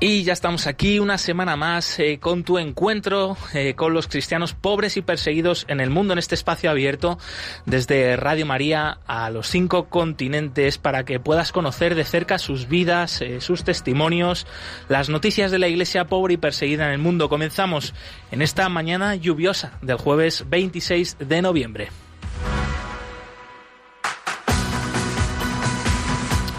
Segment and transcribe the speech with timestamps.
[0.00, 4.54] Y ya estamos aquí una semana más eh, con tu encuentro eh, con los cristianos
[4.54, 7.18] pobres y perseguidos en el mundo en este espacio abierto
[7.66, 13.20] desde Radio María a los cinco continentes para que puedas conocer de cerca sus vidas,
[13.22, 14.46] eh, sus testimonios,
[14.88, 17.28] las noticias de la iglesia pobre y perseguida en el mundo.
[17.28, 17.92] Comenzamos
[18.30, 21.88] en esta mañana lluviosa del jueves 26 de noviembre.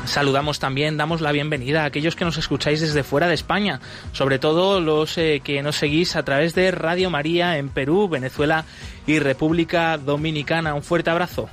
[0.09, 3.79] Saludamos también, damos la bienvenida a aquellos que nos escucháis desde fuera de España,
[4.11, 8.65] sobre todo los eh, que nos seguís a través de Radio María en Perú, Venezuela
[9.05, 10.73] y República Dominicana.
[10.73, 11.47] Un fuerte abrazo.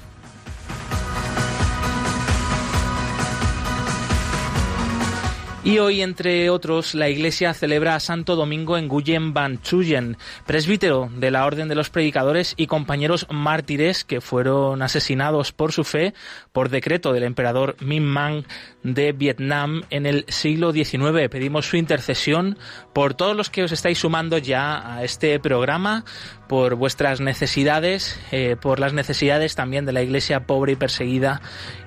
[5.67, 11.11] Y hoy, entre otros, la Iglesia celebra a Santo Domingo en Guyen Van Chuyen, presbítero
[11.17, 16.15] de la Orden de los Predicadores y compañeros mártires que fueron asesinados por su fe
[16.53, 18.45] por decreto del emperador Minh Mang
[18.95, 21.29] de Vietnam en el siglo XIX.
[21.31, 22.59] Pedimos su intercesión
[22.93, 26.05] por todos los que os estáis sumando ya a este programa,
[26.49, 31.41] por vuestras necesidades, eh, por las necesidades también de la Iglesia pobre y perseguida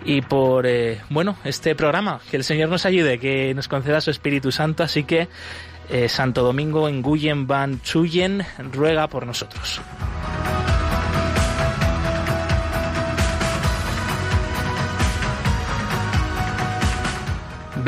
[0.04, 2.20] y por, eh, bueno, este programa.
[2.30, 4.84] Que el Señor nos ayude, que nos conceda su Espíritu Santo.
[4.84, 5.30] Así que
[5.90, 9.82] eh, Santo Domingo en Guyen Van Chuyen ruega por nosotros.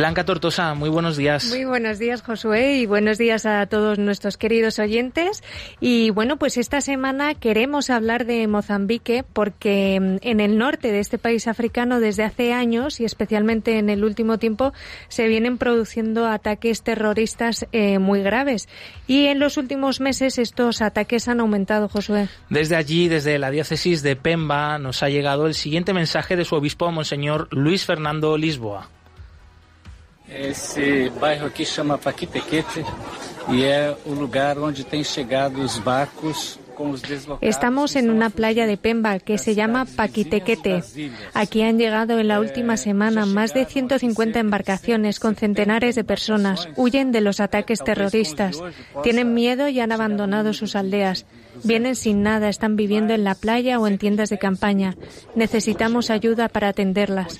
[0.01, 1.45] Blanca Tortosa, muy buenos días.
[1.49, 5.43] Muy buenos días, Josué, y buenos días a todos nuestros queridos oyentes.
[5.79, 11.01] Y bueno, pues esta semana queremos hablar de Mozambique porque mm, en el norte de
[11.01, 14.73] este país africano desde hace años y especialmente en el último tiempo
[15.07, 18.69] se vienen produciendo ataques terroristas eh, muy graves.
[19.05, 22.27] Y en los últimos meses estos ataques han aumentado, Josué.
[22.49, 26.55] Desde allí, desde la diócesis de Pemba, nos ha llegado el siguiente mensaje de su
[26.55, 28.89] obispo, Monseñor Luis Fernando Lisboa.
[30.33, 32.85] Esse bairro aqui chama Paquitequete
[33.49, 36.59] e é o lugar onde têm chegado os barcos
[37.41, 40.83] Estamos en una playa de Pemba que se llama Paquitequete.
[41.33, 46.69] Aquí han llegado en la última semana más de 150 embarcaciones con centenares de personas.
[46.75, 48.61] Huyen de los ataques terroristas.
[49.03, 51.25] Tienen miedo y han abandonado sus aldeas.
[51.63, 54.95] Vienen sin nada, están viviendo en la playa o en tiendas de campaña.
[55.35, 57.39] Necesitamos ayuda para atenderlas.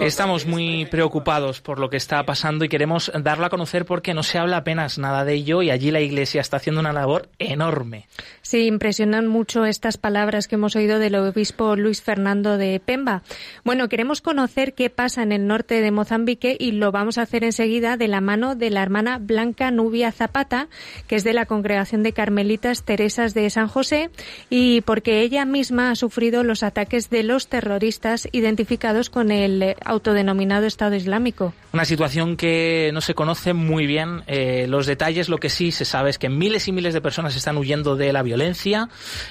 [0.00, 4.22] Estamos muy preocupados por lo que está pasando y queremos darlo a conocer porque no
[4.22, 8.06] se habla apenas nada de ello y allí la Iglesia está haciendo una labor enorme.
[8.50, 13.22] Sí, impresionan mucho estas palabras que hemos oído del obispo Luis Fernando de Pemba.
[13.62, 17.44] Bueno, queremos conocer qué pasa en el norte de Mozambique y lo vamos a hacer
[17.44, 20.66] enseguida de la mano de la hermana Blanca Nubia Zapata,
[21.06, 24.10] que es de la Congregación de Carmelitas Teresas de San José,
[24.48, 30.66] y porque ella misma ha sufrido los ataques de los terroristas identificados con el autodenominado
[30.66, 31.54] Estado Islámico.
[31.72, 35.28] Una situación que no se conoce muy bien eh, los detalles.
[35.28, 38.12] Lo que sí se sabe es que miles y miles de personas están huyendo de
[38.12, 38.39] la violencia.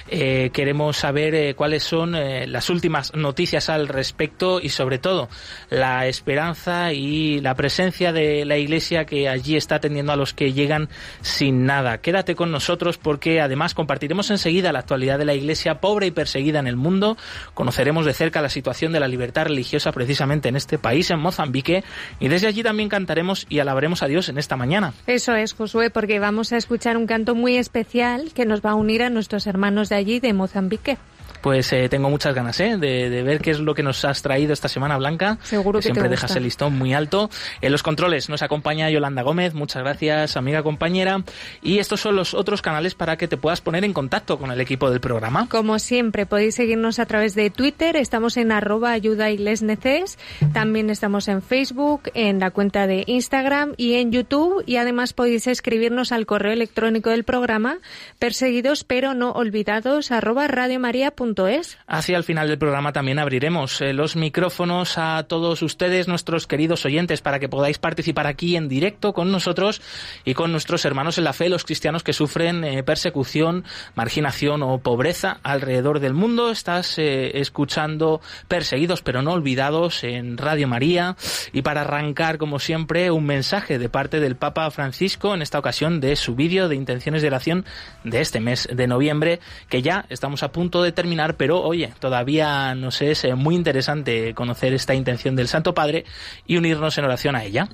[0.08, 5.28] Eh, queremos saber eh, cuáles son las últimas noticias al respecto y sobre todo
[5.68, 10.52] la esperanza y la presencia de la Iglesia que allí está atendiendo a los que
[10.52, 10.88] llegan
[11.20, 11.98] sin nada.
[11.98, 16.58] Quédate con nosotros porque además compartiremos enseguida la actualidad de la Iglesia pobre y perseguida
[16.58, 17.16] en el mundo.
[17.54, 21.84] Conoceremos de cerca la situación de la libertad religiosa precisamente en este país, en Mozambique,
[22.18, 24.92] y desde allí también cantaremos y alabaremos a Dios en esta mañana.
[25.06, 28.74] Eso es, Josué, porque vamos a escuchar un canto muy especial que nos va a
[28.74, 30.98] unir a nuestros hermanos de allí, de Mozambique
[31.40, 32.76] pues eh, tengo muchas ganas ¿eh?
[32.76, 35.38] de, ver qué es lo que nos has traído esta semana, Blanca.
[35.42, 37.30] Seguro que, siempre te dejas el listón muy alto.
[37.60, 41.22] En los controles nos acompaña Yolanda Gómez, muchas gracias, amiga compañera.
[41.62, 44.60] Y estos son los otros canales para que te puedas poner en contacto con el
[44.60, 45.48] equipo del programa.
[45.48, 50.18] Como siempre, podéis seguirnos a través de Twitter, estamos en arroba ayuda neces,
[50.52, 55.46] también estamos en Facebook, en la cuenta de Instagram y en YouTube y además podéis
[55.46, 57.78] escribirnos al correo electrónico del programa
[58.18, 61.78] perseguidos pero no olvidados arroba radiomaria.com radiomaria.es.
[61.86, 66.84] Hacia el final del programa también abriremos eh, los micrófonos a todos ustedes, nuestros queridos
[66.84, 69.80] oyentes, para que podáis participar aquí en directo con nosotros
[70.24, 74.78] y con nuestros hermanos en la fe, los cristianos que sufren eh, persecución, marginación o
[74.78, 76.50] pobreza alrededor del mundo.
[76.50, 81.16] Estás eh, escuchando Perseguidos pero no olvidados en Radio María
[81.52, 86.00] y para arrancar, como siempre, un mensaje de parte del Papa Francisco, en esta ocasión
[86.00, 87.64] de su vídeo de intenciones de oración
[88.04, 92.74] de este mes de noviembre, que ya estamos a punto de terminar, pero oye, todavía
[92.74, 96.04] nos es eh, muy interesante conocer esta intención del Santo Padre
[96.46, 97.68] y unirnos en oración a ella.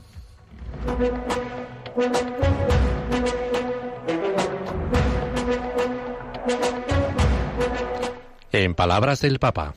[8.52, 9.74] En palabras del Papa.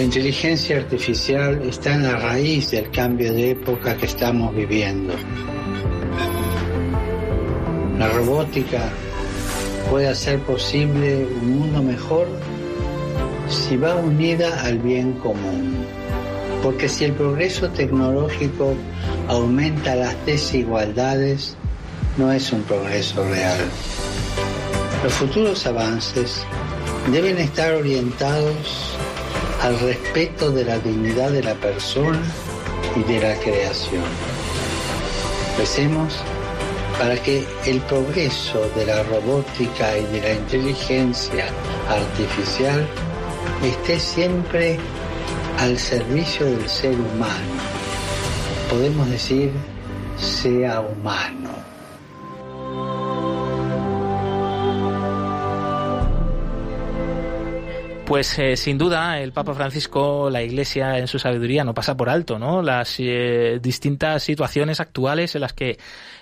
[0.00, 5.12] La inteligencia artificial está en la raíz del cambio de época que estamos viviendo.
[7.98, 8.88] La robótica
[9.90, 12.26] puede hacer posible un mundo mejor
[13.50, 15.84] si va unida al bien común.
[16.62, 18.72] Porque si el progreso tecnológico
[19.28, 21.58] aumenta las desigualdades,
[22.16, 23.60] no es un progreso real.
[25.04, 26.46] Los futuros avances
[27.12, 28.89] deben estar orientados
[29.62, 32.20] al respeto de la dignidad de la persona
[32.96, 34.04] y de la creación.
[35.58, 36.14] Recemos
[36.98, 41.46] para que el progreso de la robótica y de la inteligencia
[41.88, 42.86] artificial
[43.62, 44.78] esté siempre
[45.58, 47.60] al servicio del ser humano.
[48.70, 49.50] Podemos decir,
[50.18, 51.50] sea humano.
[58.10, 62.08] Pues eh, sin duda el Papa Francisco, la Iglesia en su sabiduría no pasa por
[62.08, 62.60] alto, ¿no?
[62.60, 65.78] Las eh, distintas situaciones actuales en las que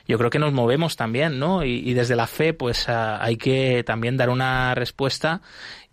[0.07, 1.65] yo creo que nos movemos también, ¿no?
[1.65, 5.41] Y, y desde la fe, pues hay que también dar una respuesta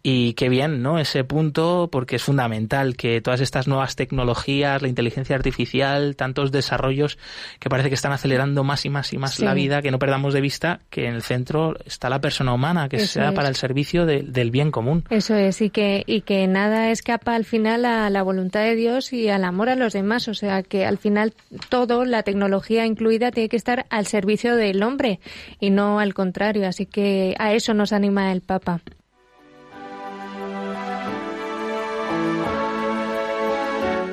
[0.07, 0.99] y qué bien, ¿no?
[0.99, 7.17] Ese punto, porque es fundamental que todas estas nuevas tecnologías, la inteligencia artificial, tantos desarrollos
[7.59, 9.43] que parece que están acelerando más y más y más Sí.
[9.43, 12.87] la vida, que no perdamos de vista que en el centro está la persona humana,
[12.87, 13.33] que Eso sea es.
[13.35, 15.03] para el servicio de- del bien común.
[15.09, 19.11] Eso es, y que, y que nada escapa al final a la voluntad de Dios
[19.11, 20.27] y al amor a los demás.
[20.27, 21.33] O sea, que al final
[21.69, 25.19] todo, la tecnología incluida, tiene que estar al servicio del hombre
[25.59, 26.67] y no al contrario.
[26.67, 28.81] Así que a eso nos anima el Papa.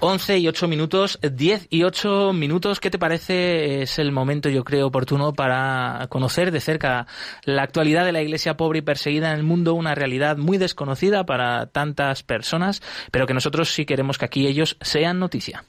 [0.00, 2.80] 11 y 8 minutos, 10 y 8 minutos.
[2.80, 3.82] ¿Qué te parece?
[3.82, 7.06] Es el momento, yo creo, oportuno para conocer de cerca
[7.44, 11.24] la actualidad de la iglesia pobre y perseguida en el mundo, una realidad muy desconocida
[11.24, 15.64] para tantas personas, pero que nosotros sí queremos que aquí ellos sean noticia.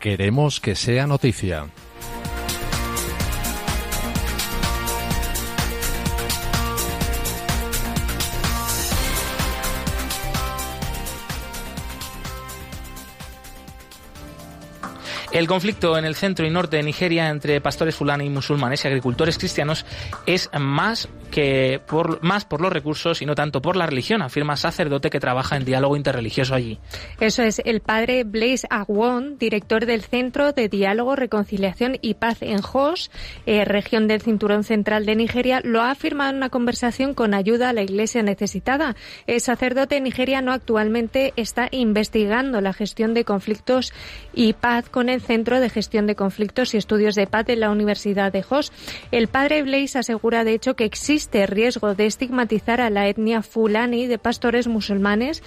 [0.00, 1.66] Queremos que sea noticia.
[15.36, 18.88] El conflicto en el centro y norte de Nigeria entre pastores fulani y musulmanes y
[18.88, 19.84] agricultores cristianos
[20.24, 24.56] es más que por, más por los recursos y no tanto por la religión, afirma
[24.56, 26.78] sacerdote que trabaja en diálogo interreligioso allí.
[27.20, 32.62] Eso es, el padre Blaise Agwon, director del Centro de Diálogo, Reconciliación y Paz en
[32.62, 33.10] Jos,
[33.44, 37.68] eh, región del Cinturón Central de Nigeria, lo ha afirmado en una conversación con ayuda
[37.68, 38.96] a la Iglesia necesitada.
[39.26, 43.92] El sacerdote nigeriano actualmente está investigando la gestión de conflictos
[44.32, 47.70] y paz con el Centro de Gestión de Conflictos y Estudios de Paz de la
[47.70, 48.72] Universidad de Jos.
[49.10, 54.06] El padre Blaise asegura, de hecho, que existe riesgo de estigmatizar a la etnia fulani
[54.06, 55.42] de pastores musulmanes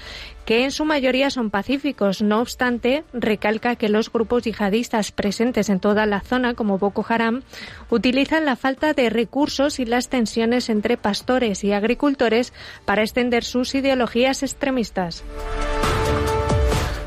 [0.46, 2.22] que en su mayoría son pacíficos.
[2.22, 7.44] No obstante, recalca que los grupos yihadistas presentes en toda la zona, como Boko Haram,
[7.90, 12.52] utilizan la falta de recursos y las tensiones entre pastores y agricultores
[12.86, 15.24] para extender sus ideologías extremistas.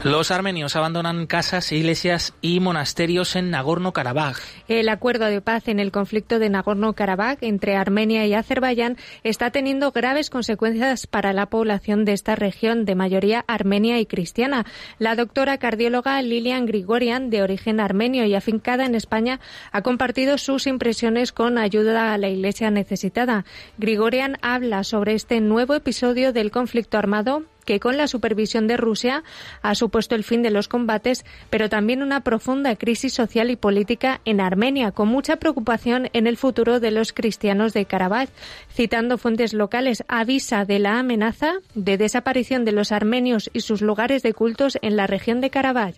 [0.05, 4.39] Los armenios abandonan casas, iglesias y monasterios en Nagorno-Karabaj.
[4.67, 9.93] El acuerdo de paz en el conflicto de Nagorno-Karabaj entre Armenia y Azerbaiyán está teniendo
[9.93, 14.67] graves consecuencias para la población de esta región de mayoría armenia y cristiana.
[14.99, 19.39] La doctora cardióloga Lilian Grigorian, de origen armenio y afincada en España,
[19.71, 23.45] ha compartido sus impresiones con ayuda a la iglesia necesitada.
[23.79, 29.25] Grigorian habla sobre este nuevo episodio del conflicto armado que con la supervisión de Rusia
[29.63, 34.21] ha supuesto el fin de los combates, pero también una profunda crisis social y política
[34.27, 38.29] en Armenia, con mucha preocupación en el futuro de los cristianos de Karabaj.
[38.71, 44.23] Citando fuentes locales, avisa de la amenaza de desaparición de los armenios y sus lugares
[44.23, 45.95] de cultos en la región de Karabaj.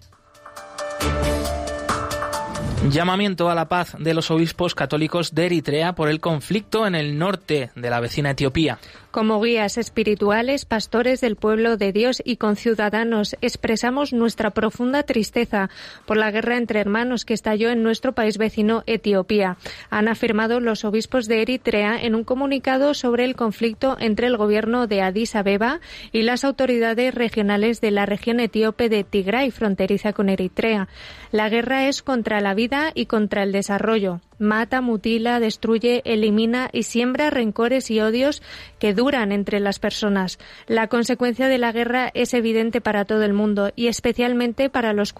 [2.90, 7.18] Llamamiento a la paz de los obispos católicos de Eritrea por el conflicto en el
[7.18, 8.78] norte de la vecina Etiopía.
[9.10, 15.70] Como guías espirituales, pastores del pueblo de Dios y conciudadanos, expresamos nuestra profunda tristeza
[16.04, 19.56] por la guerra entre hermanos que estalló en nuestro país vecino Etiopía.
[19.88, 24.88] Han afirmado los obispos de Eritrea en un comunicado sobre el conflicto entre el gobierno
[24.88, 30.28] de Addis Abeba y las autoridades regionales de la región etíope de Tigray, fronteriza con
[30.28, 30.88] Eritrea.
[31.34, 36.84] La guerra es contra la vida y contra el desarrollo mata, mutila, destruye, elimina y
[36.84, 38.40] siembra rencores y odios
[38.78, 40.38] que duran entre las personas.
[40.68, 45.12] La consecuencia de la guerra es evidente para todo el mundo y especialmente para los,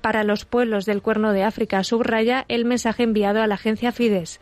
[0.00, 4.40] para los pueblos del Cuerno de África, subraya el mensaje enviado a la agencia Fides.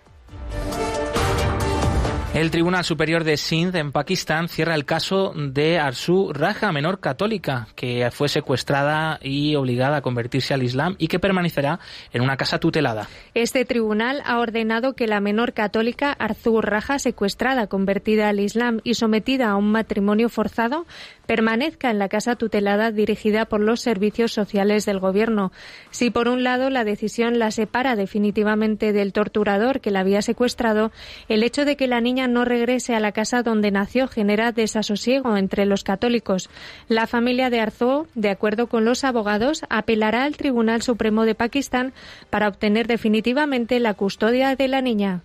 [2.32, 7.66] El Tribunal Superior de Sindh en Pakistán cierra el caso de Arsu Raja, menor católica,
[7.74, 11.80] que fue secuestrada y obligada a convertirse al Islam y que permanecerá
[12.12, 13.08] en una casa tutelada.
[13.34, 18.94] Este tribunal ha ordenado que la menor católica Arzu Raja, secuestrada, convertida al Islam y
[18.94, 20.86] sometida a un matrimonio forzado,
[21.30, 25.52] permanezca en la casa tutelada dirigida por los servicios sociales del Gobierno.
[25.92, 30.90] Si por un lado la decisión la separa definitivamente del torturador que la había secuestrado,
[31.28, 35.36] el hecho de que la niña no regrese a la casa donde nació genera desasosiego
[35.36, 36.50] entre los católicos.
[36.88, 41.92] La familia de Arzó, de acuerdo con los abogados, apelará al Tribunal Supremo de Pakistán
[42.30, 45.22] para obtener definitivamente la custodia de la niña.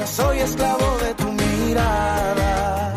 [0.00, 2.94] soy esclavo de tu mirada.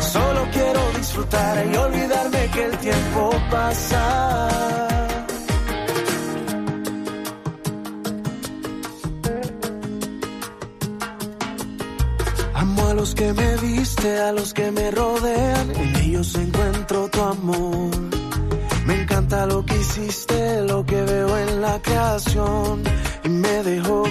[0.00, 4.48] Solo quiero disfrutar y olvidarme que el tiempo pasa.
[12.54, 17.20] Amo a los que me viste, a los que me rodean, en ellos encuentro tu
[17.20, 17.90] amor.
[18.86, 22.82] Me encanta lo que hiciste, lo que veo en la creación
[23.24, 24.04] y me dejó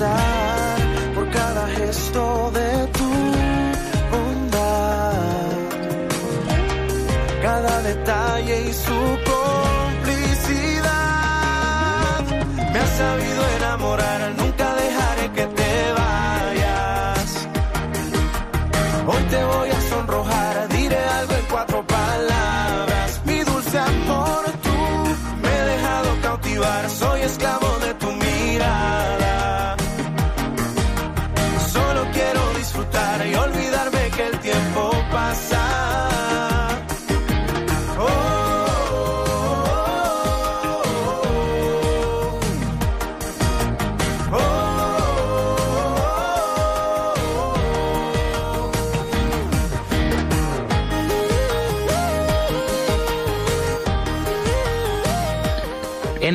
[0.00, 3.10] por cada gesto de tu
[4.10, 5.50] bondad,
[7.42, 10.24] cada detalle y su complicidad.
[12.72, 17.48] Me has sabido enamorar, nunca dejaré que te vayas.
[19.06, 19.59] Hoy te voy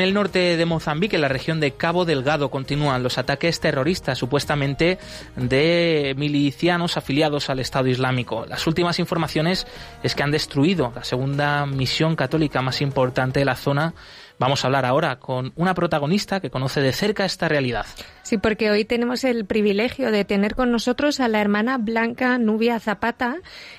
[0.06, 5.00] el norte de Mozambique, en la región de Cabo Delgado, continúan los ataques terroristas supuestamente
[5.36, 8.46] de milicianos afiliados al Estado Islámico.
[8.48, 9.66] Las últimas informaciones
[10.04, 13.96] es que han destruido la segunda misión católica más importante de la zona
[14.38, 17.86] Vamos a hablar ahora con una protagonista que conoce de cerca esta realidad.
[18.24, 22.80] Sí, porque hoy tenemos el privilegio de tener con nosotros a la hermana Blanca Nubia
[22.80, 23.38] Zapata.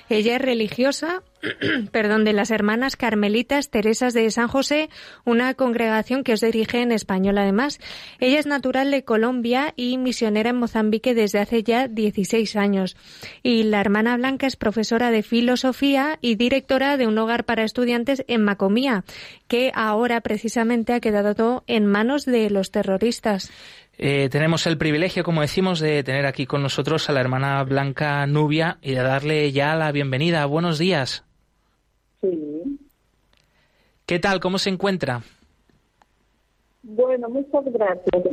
[0.09, 1.21] Ella es religiosa,
[1.91, 4.89] perdón, de las hermanas carmelitas Teresas de San José,
[5.25, 7.79] una congregación que os dirige en español además.
[8.19, 12.97] Ella es natural de Colombia y misionera en Mozambique desde hace ya 16 años.
[13.43, 18.23] Y la hermana Blanca es profesora de filosofía y directora de un hogar para estudiantes
[18.27, 19.03] en Macomía,
[19.47, 23.51] que ahora precisamente ha quedado todo en manos de los terroristas.
[23.99, 28.25] Eh, tenemos el privilegio, como decimos, de tener aquí con nosotros a la hermana Blanca
[28.27, 30.45] Nubia y de darle ya la bienvenida.
[30.45, 31.26] Buenos días.
[32.21, 32.79] Sí.
[34.05, 34.39] ¿Qué tal?
[34.39, 35.21] ¿Cómo se encuentra?
[36.83, 38.23] Bueno, muchas gracias.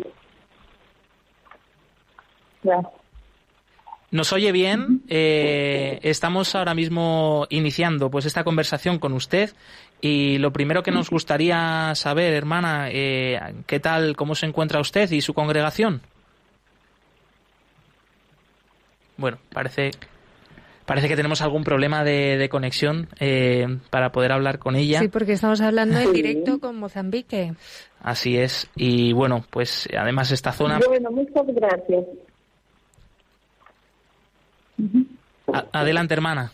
[2.62, 3.04] Gracias.
[4.14, 5.02] ¿Nos oye bien?
[5.08, 9.50] Eh, estamos ahora mismo iniciando pues esta conversación con usted
[10.00, 15.10] y lo primero que nos gustaría saber, hermana, eh, ¿qué tal, cómo se encuentra usted
[15.10, 16.00] y su congregación?
[19.16, 19.90] Bueno, parece
[20.86, 25.00] parece que tenemos algún problema de, conexión eh, para poder hablar con ella.
[25.00, 27.54] Sí, porque estamos hablando en directo con Mozambique.
[28.00, 28.70] Así es.
[28.76, 30.78] Y bueno, pues además esta zona.
[30.86, 32.04] Bueno, muchas gracias.
[35.72, 36.52] adelante, hermana.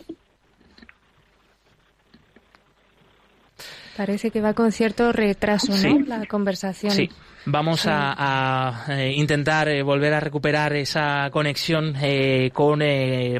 [4.01, 5.99] Parece que va con cierto retraso, ¿no?
[6.07, 6.91] La conversación.
[6.91, 7.07] Sí.
[7.45, 12.79] Vamos a, eh, intentar eh, volver a recuperar esa conexión eh, con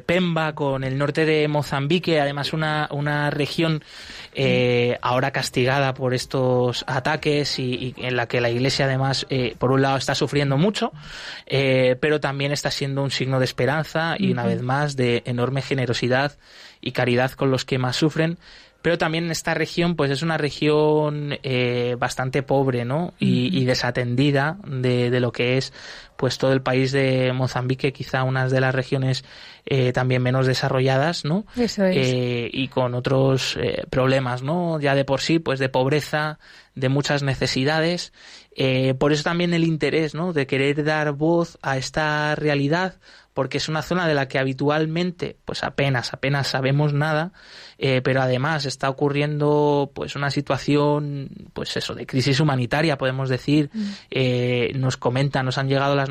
[0.05, 3.83] Pemba, con el norte de Mozambique, además una, una región
[5.01, 9.25] ahora castigada por estos ataques y, en la que la Iglesia además,
[9.57, 10.91] por un lado, está sufriendo mucho,
[11.47, 16.37] pero también está siendo un signo de esperanza y una vez más de enorme generosidad
[16.79, 18.37] y caridad con los que más sufren
[18.81, 23.13] pero también esta región pues es una región eh, bastante pobre ¿no?
[23.19, 25.71] y, desatendida de, de, lo que es
[26.17, 29.23] pues todo el país de Mozambique quizá una de las regiones
[29.65, 31.97] eh, también menos desarrolladas no Eso es.
[31.97, 33.57] Eh, y con otros
[33.89, 36.39] problemas no ya de por sí pues de pobreza
[36.73, 38.13] de muchas necesidades.
[38.99, 42.95] Por eso también el interés no de querer dar voz a esta realidad
[43.33, 47.31] porque es una zona de la que habitualmente pues apenas apenas sabemos nada
[47.83, 53.71] eh, pero además está ocurriendo pues una situación pues eso de crisis humanitaria podemos decir
[53.73, 53.83] mm.
[54.11, 56.07] eh, nos comentan nos han llegado las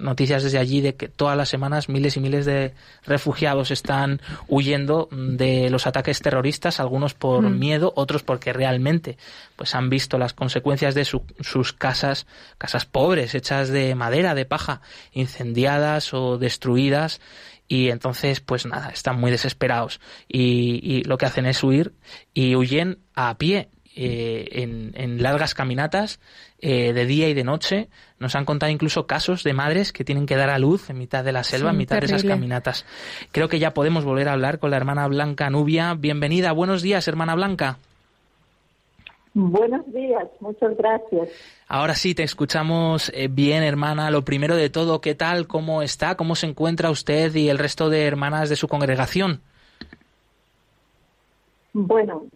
[0.00, 5.08] noticias desde allí de que todas las semanas miles y miles de refugiados están huyendo
[5.12, 7.58] de los ataques terroristas algunos por mm.
[7.60, 9.18] miedo otros porque realmente
[9.54, 12.26] pues han visto las consecuencias de sus casas
[12.58, 14.80] casas pobres hechas de madera de paja
[15.12, 17.20] incendiadas o destruidas
[17.68, 21.92] y entonces pues nada, están muy desesperados y, lo que hacen es huir
[22.34, 26.20] y huyen a pie eh, en, largas caminatas
[26.60, 27.88] eh, de día y de noche.
[28.18, 31.24] Nos han contado incluso casos de madres que tienen que dar a luz en mitad
[31.24, 32.84] de la selva, en mitad de esas caminatas.
[33.32, 35.94] Creo que ya podemos volver a hablar con la hermana Blanca Nubia.
[35.94, 37.78] Bienvenida, buenos días, hermana Blanca.
[39.40, 41.28] Buenos días, muchas gracias.
[41.68, 44.10] Ahora sí, te escuchamos eh, bien, hermana.
[44.10, 45.46] Lo primero de todo, ¿qué tal?
[45.46, 46.16] ¿Cómo está?
[46.16, 49.40] ¿Cómo se encuentra usted y el resto de hermanas de su congregación?
[51.72, 52.26] Bueno.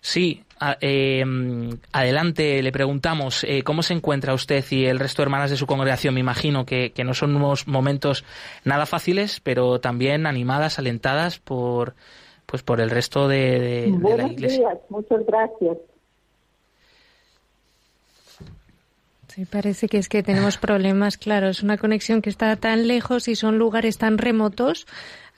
[0.00, 0.42] Sí,
[0.80, 5.56] em, adelante, le preguntamos, eh, ¿cómo se encuentra usted y el resto de hermanas de
[5.56, 6.12] su congregación?
[6.12, 8.24] Me imagino que, que no son unos momentos
[8.64, 11.94] nada fáciles, pero también animadas, alentadas por
[12.48, 14.70] pues por el resto de, la iglesia.
[14.70, 15.76] Días, muchas gracias.
[19.26, 23.28] Sí, parece que es que tenemos problemas, claro, es una conexión que está tan lejos
[23.28, 24.86] y son lugares tan remotos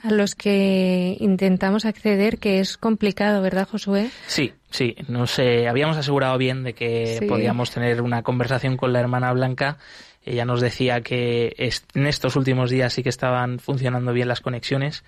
[0.04, 4.10] a los que intentamos acceder que es complicado, ¿verdad, Josué?
[4.28, 9.00] Sí, sí, no sé, habíamos asegurado bien de que podíamos tener una conversación con la
[9.00, 9.78] hermana Blanca
[10.24, 11.54] ella nos decía que
[11.94, 15.02] en estos últimos días sí que estaban funcionando bien las conexiones,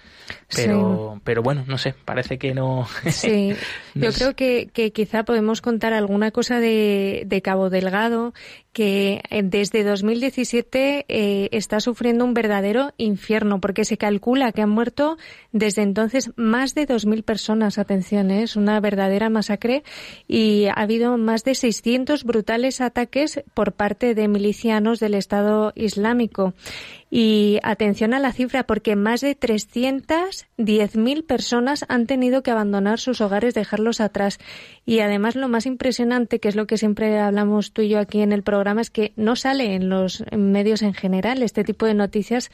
[0.54, 2.88] pero, pero bueno, no sé, parece que no.
[3.10, 3.54] Sí,
[3.94, 8.32] yo creo que, que, quizá podemos contar alguna cosa de, de Cabo Delgado
[8.72, 14.70] que eh, desde 2017 eh, está sufriendo un verdadero infierno, porque se calcula que han
[14.70, 15.18] muerto
[15.52, 17.78] desde entonces más de 2.000 personas.
[17.78, 18.44] Atención, ¿eh?
[18.44, 19.82] es una verdadera masacre
[20.26, 26.54] y ha habido más de 600 brutales ataques por parte de milicianos del Estado Islámico.
[27.14, 33.20] Y atención a la cifra, porque más de 310.000 personas han tenido que abandonar sus
[33.20, 34.38] hogares, dejarlos atrás.
[34.86, 38.22] Y además lo más impresionante, que es lo que siempre hablamos tú y yo aquí
[38.22, 41.92] en el programa, es que no sale en los medios en general este tipo de
[41.92, 42.50] noticias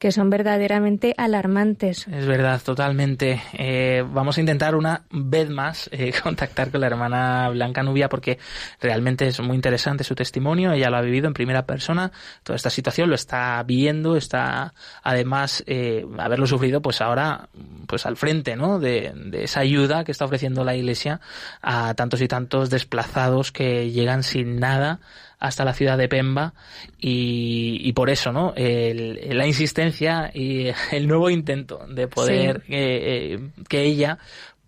[0.00, 2.08] que son verdaderamente alarmantes.
[2.08, 3.40] Es verdad, totalmente.
[3.52, 8.40] Eh, vamos a intentar una vez más eh, contactar con la hermana Blanca Nubia porque
[8.80, 10.72] realmente es muy interesante su testimonio.
[10.72, 12.10] Ella lo ha vivido en primera persona,
[12.42, 17.48] toda esta situación lo está viendo está además eh, haberlo sufrido, pues ahora
[17.86, 18.78] pues al frente, ¿no?
[18.78, 21.20] De, esa ayuda que está ofreciendo la Iglesia
[21.62, 25.00] a tantos y tantos desplazados que llegan sin nada
[25.40, 26.52] hasta la ciudad de Pemba
[26.98, 28.52] y, por eso, ¿no?
[28.56, 34.18] la insistencia y el nuevo intento de poder eh, eh, que ella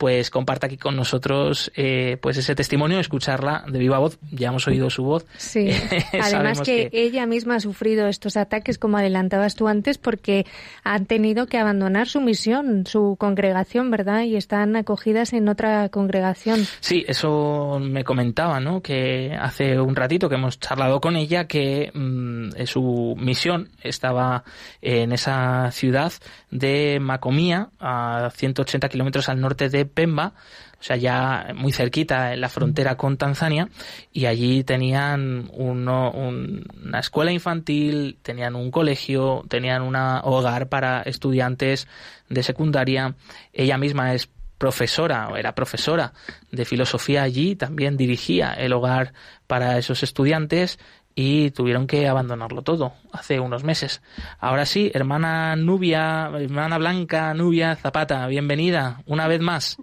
[0.02, 4.18] pues comparta aquí con nosotros eh, pues ese testimonio, escucharla de viva voz.
[4.32, 5.24] Ya hemos oído su voz.
[5.36, 5.70] Sí.
[6.20, 10.44] Además que, ella misma ha sufrido estos ataques, como adelantabas tú antes, porque
[10.82, 14.24] han tenido que abandonar su misión, su congregación, ¿verdad?
[14.24, 16.66] Y están acogidas en otra congregación.
[16.80, 18.82] Sí, eso me comentaba, ¿no?
[18.82, 24.42] Que hace un ratito que hemos charlado con ella que mm, su misión estaba
[24.80, 26.12] en esa ciudad
[26.50, 30.34] de Macomía, a 180 kilómetros al norte de Pemba,
[30.80, 33.68] o sea, ya muy cerquita en la frontera con Tanzania,
[34.12, 41.86] y allí tenían uno, una escuela infantil, tenían un colegio, tenían un hogar para estudiantes
[42.28, 43.14] de secundaria.
[43.52, 44.28] Ella misma es
[44.58, 46.12] profesora o era profesora
[46.52, 49.12] de filosofía allí, también dirigía el hogar
[49.48, 50.78] para esos estudiantes
[51.14, 54.02] y tuvieron que abandonarlo todo hace unos meses.
[54.38, 59.78] Ahora sí, hermana Nubia, hermana Blanca Nubia Zapata, bienvenida una vez más.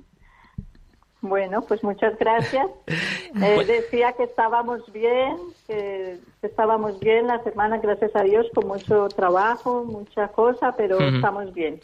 [1.21, 2.67] Bueno, pues muchas gracias.
[3.41, 9.08] Eh, decía que estábamos bien, que estábamos bien las hermanas, gracias a Dios, con mucho
[9.10, 11.79] trabajo, mucha cosa, pero estamos bien.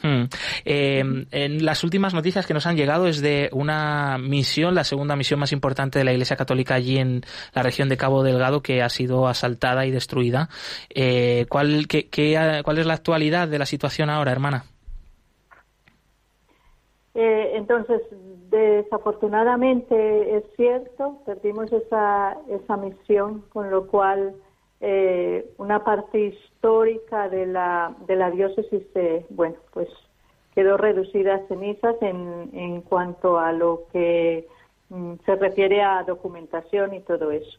[0.65, 5.15] Eh, en las últimas noticias que nos han llegado es de una misión, la segunda
[5.15, 7.21] misión más importante de la Iglesia Católica allí en
[7.53, 10.49] la región de Cabo Delgado, que ha sido asaltada y destruida.
[10.89, 12.09] Eh, ¿cuál, qué,
[12.63, 14.65] ¿Cuál es la actualidad de la situación ahora, hermana?
[17.15, 18.01] Entonces,
[18.49, 24.35] Desafortunadamente es cierto, perdimos esa, esa misión, con lo cual
[24.81, 28.83] eh, una parte histórica de la, de la diócesis,
[29.29, 29.89] bueno, pues
[30.53, 34.47] quedó reducida a cenizas en, en cuanto a lo que
[34.89, 37.57] mm, se refiere a documentación y todo eso.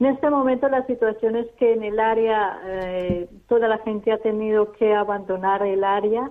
[0.00, 4.18] En este momento la situación es que en el área eh, toda la gente ha
[4.18, 6.30] tenido que abandonar el área.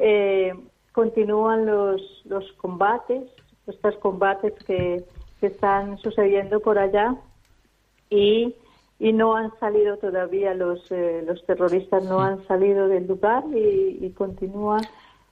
[0.00, 0.52] Eh,
[0.94, 3.24] continúan los, los combates,
[3.66, 5.04] estos combates que,
[5.42, 7.16] están sucediendo por allá
[8.08, 8.54] y,
[8.98, 13.98] y no han salido todavía los, eh, los terroristas, no han salido del lugar y,
[14.00, 14.80] y continúa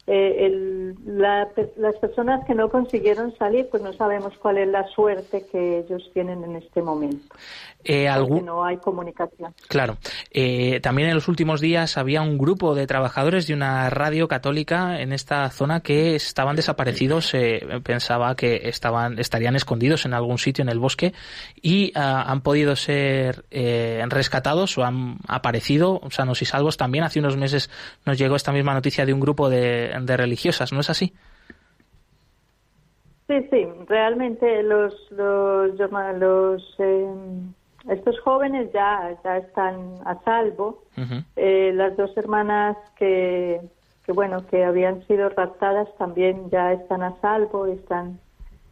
[0.06, 5.46] eh, el, las personas que no consiguieron salir, pues no sabemos cuál es la suerte
[5.50, 7.34] que ellos tienen en este momento.
[7.84, 8.08] Eh,
[8.44, 9.54] no hay comunicación.
[9.68, 9.96] Claro.
[10.30, 15.00] Eh, también en los últimos días había un grupo de trabajadores de una radio católica
[15.00, 17.28] en esta zona que estaban desaparecidos.
[17.28, 21.12] Se pensaba que estaban estarían escondidos en algún sitio en el bosque
[21.60, 26.76] y ah, han podido ser eh, rescatados o han aparecido sanos y salvos.
[26.76, 27.70] También hace unos meses
[28.04, 31.14] nos llegó esta misma noticia de un grupo de, de religiosas, ¿no es así?
[33.28, 35.78] Sí, sí, realmente los los,
[36.18, 37.52] los em,
[37.88, 40.84] estos jóvenes ya, ya están a salvo.
[41.36, 43.60] Eh, las dos hermanas que,
[44.04, 48.20] que, bueno, que habían sido raptadas también ya están a salvo y están,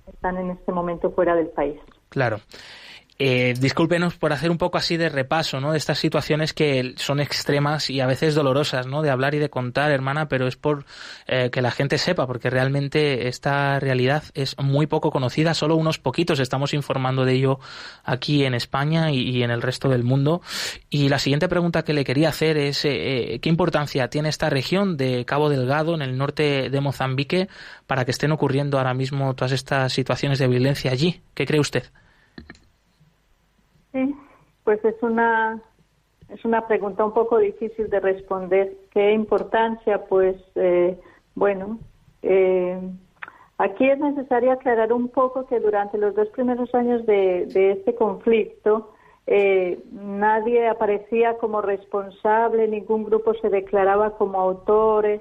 [0.07, 1.81] están en este momento fuera del país.
[2.09, 2.39] Claro.
[3.23, 5.73] Eh, discúlpenos por hacer un poco así de repaso, ¿no?
[5.73, 9.03] De estas situaciones que son extremas y a veces dolorosas, ¿no?
[9.03, 10.87] De hablar y de contar, hermana, pero es por
[11.27, 15.99] eh, que la gente sepa, porque realmente esta realidad es muy poco conocida, solo unos
[15.99, 17.61] poquitos estamos informando de ello
[18.05, 20.41] aquí en España y, en el resto del mundo.
[20.89, 24.97] Y la siguiente pregunta que le quería hacer es eh, ¿qué importancia tiene esta región
[24.97, 27.49] de Cabo Delgado, en el norte de Mozambique,
[27.87, 31.21] para que estén ocurriendo ahora mismo todas estas situaciones de violencia allí?
[31.35, 31.85] ¿Qué cree usted?
[33.93, 34.15] Sí,
[34.65, 35.61] pues es una
[36.33, 38.73] es una pregunta un poco difícil de responder.
[38.93, 40.05] ¿Qué importancia?
[40.05, 40.99] Pues eh,
[41.35, 41.79] bueno,
[42.23, 42.79] eh,
[43.59, 48.93] aquí es necesario aclarar un poco que durante los dos primeros años de, este conflicto
[49.27, 55.21] eh, nadie aparecía como responsable, ningún grupo se declaraba como autores,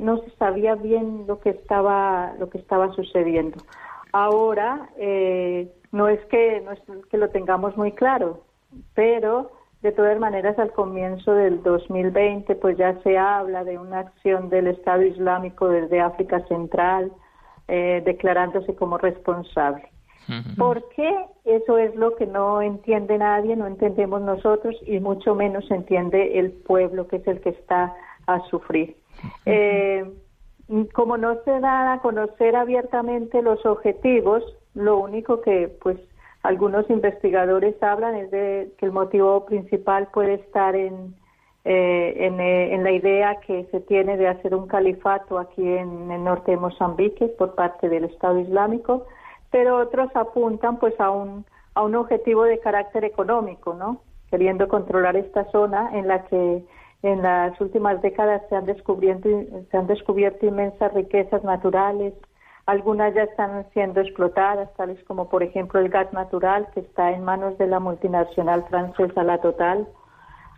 [0.00, 3.56] no se sabía bien lo que estaba lo que estaba sucediendo.
[4.12, 4.88] Ahora
[5.92, 8.42] no es que no es que lo tengamos muy claro,
[8.94, 9.50] pero
[9.82, 14.68] de todas maneras, al comienzo del 2020, pues ya se habla de una acción del
[14.68, 17.12] Estado Islámico desde África Central,
[17.68, 19.88] eh, declarándose como responsable.
[20.58, 21.14] ¿Por qué?
[21.44, 26.50] Eso es lo que no entiende nadie, no entendemos nosotros y mucho menos entiende el
[26.50, 27.94] pueblo, que es el que está
[28.26, 28.96] a sufrir.
[29.44, 30.04] Eh,
[30.92, 34.42] como no se da a conocer abiertamente los objetivos,
[34.74, 35.98] lo único que pues
[36.42, 41.14] algunos investigadores hablan es de que el motivo principal puede estar en,
[41.64, 46.22] eh, eh, en, la idea que se tiene de hacer un califato aquí en el
[46.22, 49.06] norte de Mozambique por parte del Estado Islámico,
[49.50, 54.00] pero otros apuntan pues a un, a un objetivo de carácter económico, ¿no?
[54.30, 56.64] Queriendo controlar esta zona en la que
[57.02, 59.28] en las últimas décadas se han descubierto,
[59.70, 62.14] se han descubierto inmensas riquezas naturales,
[62.66, 67.22] algunas ya están siendo explotadas, tales como por ejemplo el gas natural que está en
[67.22, 69.86] manos de la multinacional francesa La Total.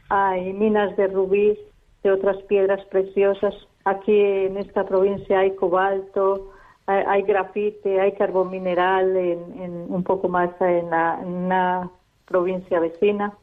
[0.08, 1.58] Hay minas de rubí,
[2.02, 3.54] de otras piedras preciosas.
[3.84, 6.50] Aquí en esta provincia hay cobalto,
[6.86, 11.90] hay, grafite, hay carbón mineral en, un poco más en, la, en una
[12.24, 13.36] provincia vecina.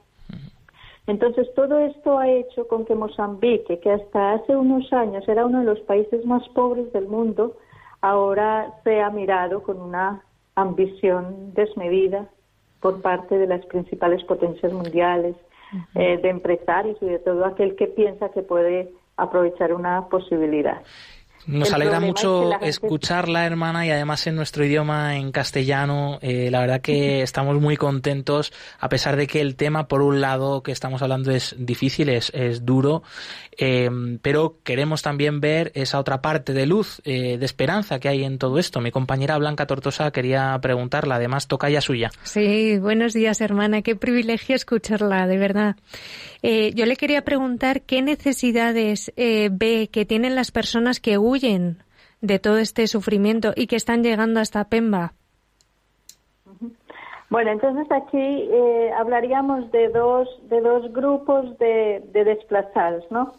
[1.07, 5.59] Entonces, todo esto ha hecho con que Mozambique, que hasta hace unos años era uno
[5.59, 7.55] de los países más pobres del mundo,
[8.01, 10.23] ahora sea mirado con una
[10.55, 12.27] ambición desmedida
[12.79, 15.35] por parte de las principales potencias mundiales,
[15.95, 20.81] eh, de empresarios y de todo aquel que piensa que puede aprovechar una posibilidad.
[21.47, 26.17] Nos alegra mucho escucharla, hermana, y además en nuestro idioma, en castellano.
[26.21, 30.21] Eh, la verdad que estamos muy contentos, a pesar de que el tema, por un
[30.21, 33.03] lado, que estamos hablando es difícil, es, es duro,
[33.57, 33.89] eh,
[34.23, 38.39] pero queremos también ver esa otra parte de luz, eh, de esperanza que hay en
[38.39, 38.81] todo esto.
[38.81, 42.09] Mi compañera Blanca Tortosa quería preguntarla, además toca ya suya.
[42.23, 43.83] Sí, buenos días, hermana.
[43.83, 45.75] Qué privilegio escucharla, de verdad.
[46.41, 51.34] yo le quería preguntar qué necesidades ve que tienen las personas que huyen
[52.21, 55.13] de todo este sufrimiento y que están llegando hasta Pemba.
[57.29, 63.33] Bueno, entonces aquí eh, hablaríamos de dos, de dos grupos de, desplazados, ¿no?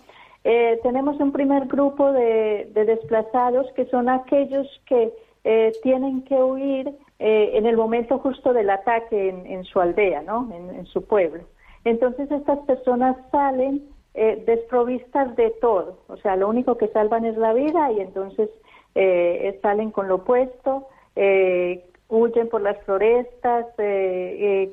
[0.44, 5.12] Eh, tenemos un primer grupo de, desplazados que son aquellos que
[5.44, 10.50] eh, tienen que huir en el momento justo del ataque en, su aldea, ¿no?
[10.52, 11.44] En, su pueblo.
[11.84, 13.82] Entonces estas personas salen
[14.18, 15.98] eh, desprovistas de todo.
[16.08, 18.48] O sea, lo único que salvan es la vida y entonces
[18.94, 23.66] eh, salen con lo opuesto, eh, huyen por las florestas,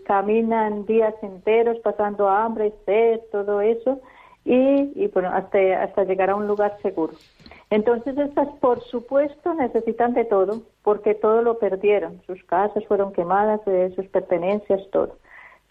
[0.05, 3.99] caminan días enteros pasando hambre, sed, todo eso,
[4.45, 7.11] y, bueno, hasta, hasta llegar a un lugar seguro.
[7.69, 12.21] Entonces estas, por supuesto, necesitan de todo, porque todo lo perdieron.
[12.27, 13.59] Sus casas fueron quemadas,
[13.95, 15.17] sus pertenencias, todo.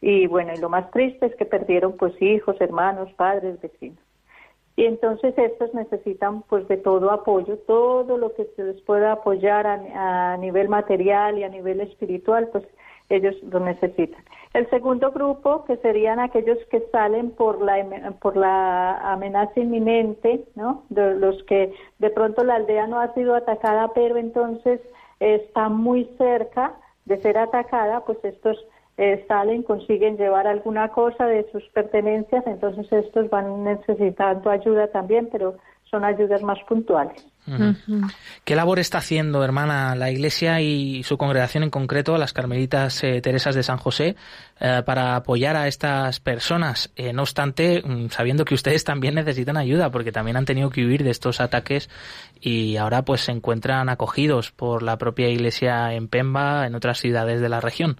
[0.02, 4.00] Y bueno, y lo más triste es que perdieron pues hijos, hermanos, padres, vecinos.
[4.74, 9.64] Y entonces estos necesitan pues de todo apoyo, todo lo que se les pueda apoyar
[9.66, 12.64] a, nivel material y a nivel espiritual, pues
[13.10, 14.24] ellos lo necesitan.
[14.54, 20.82] El segundo grupo, que serían aquellos que salen por la, por la amenaza inminente, ¿no?
[20.88, 24.80] De los que de pronto la aldea no ha sido atacada, pero entonces
[25.20, 28.66] está muy cerca de ser atacada, pues estos
[28.98, 35.28] eh, salen, consiguen llevar alguna cosa de sus pertenencias, entonces estos van necesitando ayuda también,
[35.32, 35.56] pero
[35.90, 37.26] son ayudas más puntuales.
[38.44, 43.20] ¿Qué labor está haciendo, hermana, la Iglesia y su congregación en concreto, las Carmelitas eh,
[43.20, 44.14] Teresas de San José,
[44.60, 46.92] eh, para apoyar a estas personas?
[47.12, 51.02] no obstante, mm, sabiendo que ustedes también necesitan ayuda, porque también han tenido que huir
[51.02, 51.90] de estos ataques
[52.40, 57.40] y ahora pues se encuentran acogidos por la propia Iglesia en Pemba, en otras ciudades
[57.40, 57.96] de la región.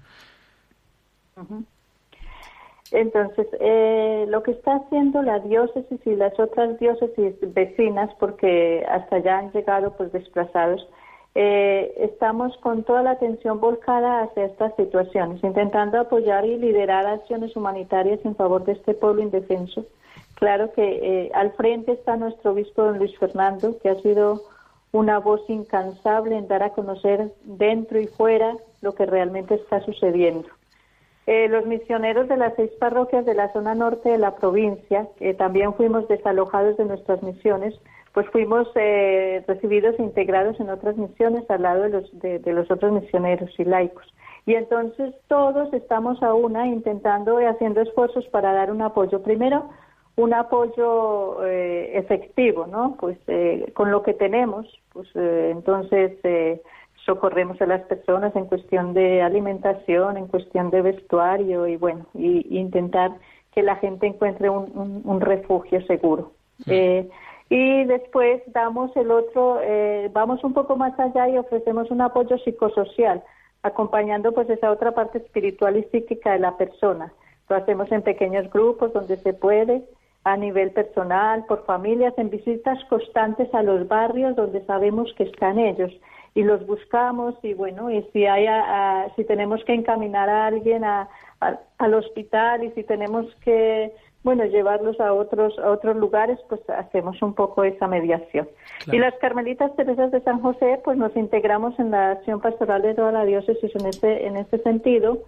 [2.93, 9.17] Entonces, eh, lo que está haciendo la diócesis y las otras diócesis vecinas, porque hasta
[9.17, 10.87] allá han llegado pues desplazados,
[11.35, 17.57] eh, estamos con toda la atención volcada hacia estas situaciones, intentando apoyar y liderar acciones
[17.57, 19.87] humanitarias en favor de este pueblo indefenso.
[20.35, 24.43] Claro que eh, al frente está nuestro obispo don Luis Fernando, que ha sido
[24.93, 30.49] una voz incansable en dar a conocer dentro y fuera lo que realmente está sucediendo.
[31.27, 35.35] Eh, los misioneros de las seis parroquias de la zona norte de la provincia, que
[35.35, 37.75] también fuimos desalojados de nuestras misiones,
[38.13, 43.51] pues fuimos eh, recibidos e integrados en otras misiones al lado de los, otros misioneros
[43.59, 44.05] y laicos.
[44.47, 49.23] Y entonces todos estamos a una intentando y haciendo esfuerzos para dar un apoyo.
[49.23, 49.71] Primero,
[50.17, 52.97] un apoyo eh, efectivo, ¿no?
[52.99, 53.17] Pues
[53.75, 56.19] con lo que tenemos, pues entonces
[57.05, 62.59] socorremos a las personas en cuestión de alimentación, en cuestión de vestuario y bueno, y,
[62.59, 63.13] intentar
[63.53, 66.33] que la gente encuentre un, refugio seguro.
[66.67, 67.09] Eh,
[67.51, 72.39] y después damos el otro, eh, vamos un poco más allá y ofrecemos un apoyo
[72.39, 73.23] psicosocial,
[73.63, 77.13] acompañando pues esa otra parte espiritual y psíquica de la persona.
[77.51, 79.83] Lo hacemos en pequeños grupos donde se puede,
[80.25, 85.59] a nivel personal, por familias, en visitas constantes a los barrios donde sabemos que están
[85.59, 85.93] ellos
[86.35, 88.47] y los buscamos y bueno, y si hay
[89.17, 91.09] si tenemos que encaminar a alguien a,
[91.79, 97.21] al hospital y si tenemos que bueno, llevarlos a otros a otros lugares, pues hacemos
[97.23, 98.49] un poco esa mediación.
[98.87, 102.95] Y las Carmelitas Teresas de San José, pues nos integramos en la acción pastoral de
[102.95, 105.19] toda la diócesis en este en este sentido.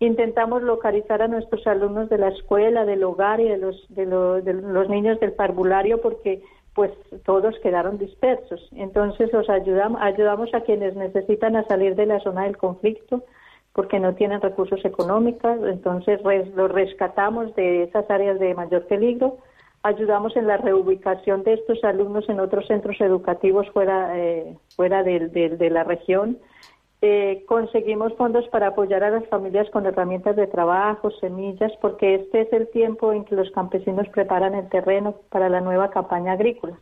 [0.00, 4.54] Intentamos localizar a nuestros alumnos de la escuela, del hogar y de los de, de
[4.54, 6.42] los niños del parvulario porque
[6.74, 6.90] pues
[7.24, 8.68] todos quedaron dispersos.
[8.72, 13.22] Entonces los ayudamos, ayudamos a quienes necesitan salir de la zona del conflicto
[13.72, 19.38] porque no tienen recursos económicos, entonces los rescatamos de esas áreas de mayor peligro,
[19.82, 25.70] ayudamos en la reubicación de estos alumnos en otros centros educativos fuera, eh, fuera de
[25.70, 26.38] la región,
[27.06, 32.40] eh, conseguimos fondos para apoyar a las familias con herramientas de trabajo, semillas, porque este
[32.40, 36.78] es el tiempo en que los campesinos preparan el terreno para la nueva campaña agrícola.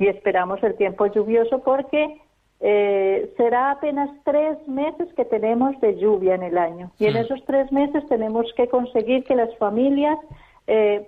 [0.00, 2.20] Y esperamos el tiempo lluvioso porque
[2.58, 6.90] eh, será apenas tres meses que tenemos de lluvia en el año.
[6.98, 10.18] Y en esos tres meses tenemos que conseguir que las familias
[10.66, 11.06] eh,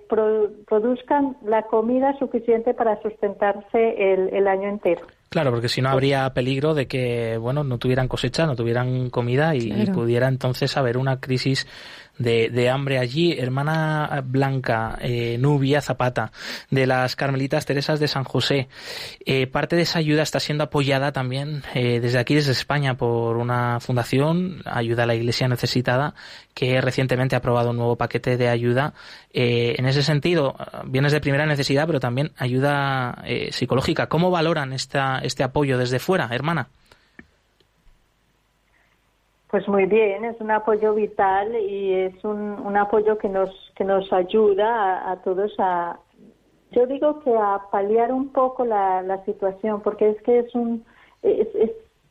[0.65, 5.05] produzcan la comida suficiente para sustentarse el año entero.
[5.35, 9.53] Claro, porque si no habría peligro de que, bueno, no tuvieran cosecha, no tuvieran comida
[9.53, 11.67] y, pudiera entonces haber una crisis
[12.17, 13.33] de, hambre allí.
[13.33, 16.31] Hermana Blanca, eh, Nubia Zapata,
[16.69, 18.67] de las Carmelitas Teresas de San José.
[19.25, 23.37] Eh, parte de esa ayuda está siendo apoyada también eh, desde aquí, desde España, por
[23.37, 26.15] una fundación, Ayuda a la Iglesia Necesitada,
[26.53, 28.93] que recientemente ha aprobado un nuevo paquete de ayuda.
[29.31, 34.07] en ese sentido, bienes de primera necesidad, pero también ayuda psicológica.
[34.07, 36.69] ¿Cómo valoran esta, este apoyo desde fuera, hermana?
[39.55, 44.11] Pues muy bien, es un apoyo vital y es un, apoyo que nos que nos
[44.11, 45.97] ayuda a, todos a,
[46.71, 50.83] yo digo que a paliar un poco la, la situación, porque es que es un
[51.23, 51.47] es,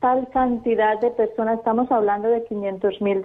[0.01, 3.21] tal cantidad de personas, estamos hablando de 500 mil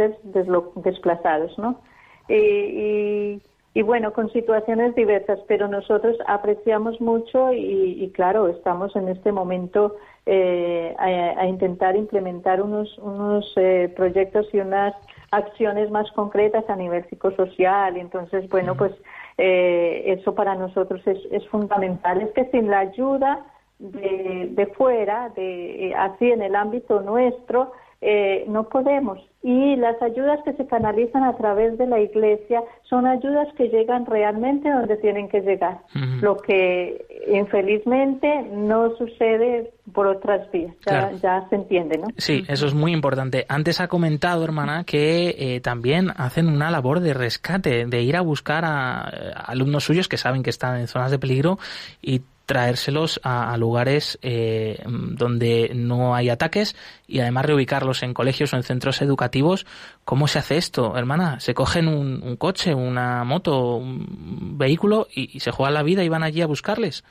[0.76, 1.80] desplazados, ¿no?
[2.28, 3.42] y
[3.84, 10.96] bueno, con situaciones diversas, pero nosotros apreciamos mucho y, claro, estamos en este momento eh,
[10.98, 14.94] a, intentar implementar unos, unos eh, proyectos y unas
[15.32, 17.98] acciones más concretas a nivel psicosocial.
[17.98, 18.92] Entonces, bueno, pues
[19.38, 22.22] eh, eso para nosotros es, es fundamental.
[22.22, 23.46] Es que sin la ayuda
[23.80, 29.20] de, de fuera, de así en el ámbito nuestro, eh, no podemos.
[29.42, 34.06] Y las ayudas que se canalizan a través de la Iglesia son ayudas que llegan
[34.06, 35.80] realmente donde tienen que llegar,
[36.22, 40.76] lo que infelizmente no sucede por otras vías.
[40.86, 42.08] Ya, se entiende, ¿no?
[42.18, 43.46] Sí, eso es muy importante.
[43.48, 48.22] Antes ha comentado, hermana, que eh, también hacen una labor de rescate, de ir a
[48.22, 49.04] buscar a
[49.46, 51.60] alumnos suyos que saben que están en zonas de peligro
[52.02, 56.76] y traérselos a, lugares eh, donde no hay ataques
[57.08, 59.68] y además reubicarlos en colegios o en centros educativos.
[60.04, 61.40] ¿Cómo se hace esto, hermana?
[61.42, 66.24] ¿Se cogen un, coche, una moto, un vehículo y, se juegan la vida y van
[66.24, 67.06] allí a buscarles?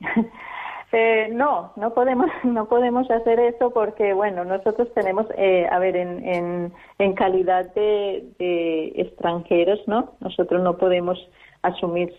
[0.96, 5.96] Eh, no, no podemos, no podemos hacer eso porque, bueno, nosotros tenemos, eh, a ver,
[5.96, 10.12] en, en, calidad de, de extranjeros, ¿no?
[10.20, 11.18] Nosotros no podemos
[11.64, 12.14] asumir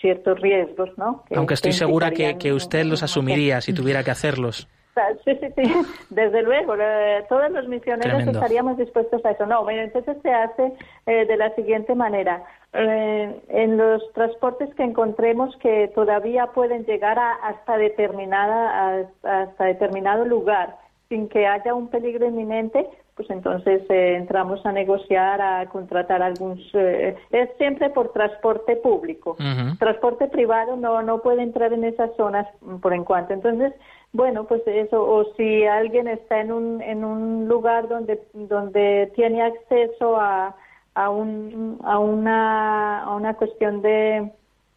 [0.00, 1.24] ciertos riesgos, ¿no?
[1.34, 4.68] Aunque estoy segura que, que usted los asumiría si tuviera que hacerlos.
[5.24, 5.72] Sí, sí, sí,
[6.10, 6.74] desde luego,
[7.30, 9.46] todos los misioneros estaríamos dispuestos a eso.
[9.46, 10.74] No, bueno, entonces se hace
[11.06, 12.44] eh, de la siguiente manera.
[12.74, 20.26] Eh, en los transportes que encontremos que todavía pueden llegar a, hasta determinada hasta determinado
[20.26, 20.76] lugar
[21.08, 26.58] sin que haya un peligro inminente, pues entonces eh, entramos a negociar, a contratar algún...
[26.72, 29.36] Eh, es siempre por transporte público.
[29.78, 32.46] Transporte privado no, no puede entrar en esas zonas
[32.80, 33.34] por en cuanto.
[33.34, 33.74] Entonces,
[34.12, 39.42] bueno, pues eso, o si alguien está en un, en un lugar donde, donde tiene
[39.42, 40.56] acceso a,
[40.94, 44.32] a, un, a, una, a una cuestión de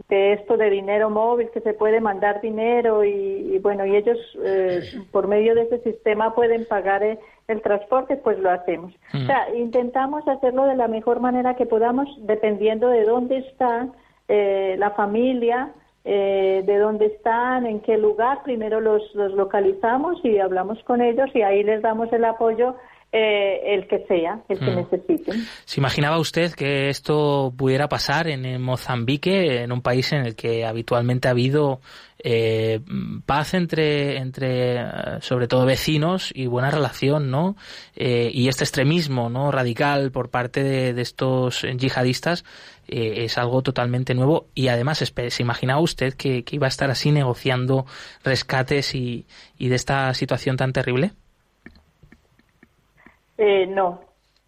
[0.09, 4.81] de esto de dinero móvil, que se puede mandar dinero y, bueno, y ellos eh,
[5.11, 7.17] por medio de ese sistema pueden pagar eh,
[7.47, 8.93] el, transporte, pues lo hacemos.
[9.13, 9.25] O mm.
[9.27, 13.87] sea, intentamos hacerlo de la mejor manera que podamos, dependiendo de dónde está
[14.27, 15.71] eh, la familia,
[16.03, 18.43] de dónde están, en qué lugar.
[18.43, 22.75] Primero los, los localizamos y hablamos con ellos y ahí les damos el apoyo
[23.17, 24.75] eh, el que sea, el que mm.
[24.75, 25.47] necesiten.
[25.63, 30.65] ¿Se imaginaba usted que esto pudiera pasar en, Mozambique, en un país en el que
[30.65, 31.79] habitualmente ha habido
[32.19, 32.81] eh,
[33.25, 34.85] paz entre, entre, eh,
[35.21, 37.55] sobre todo vecinos y buena relación, ¿no?
[37.95, 39.49] y este extremismo, ¿no?
[39.49, 42.43] Radical por parte de, estos yihadistas
[42.85, 47.85] es algo totalmente nuevo y además se imaginaba usted que, iba a estar así negociando
[48.25, 49.25] rescates y,
[49.57, 51.13] y de esta situación tan terrible.
[53.37, 53.99] Eh, no,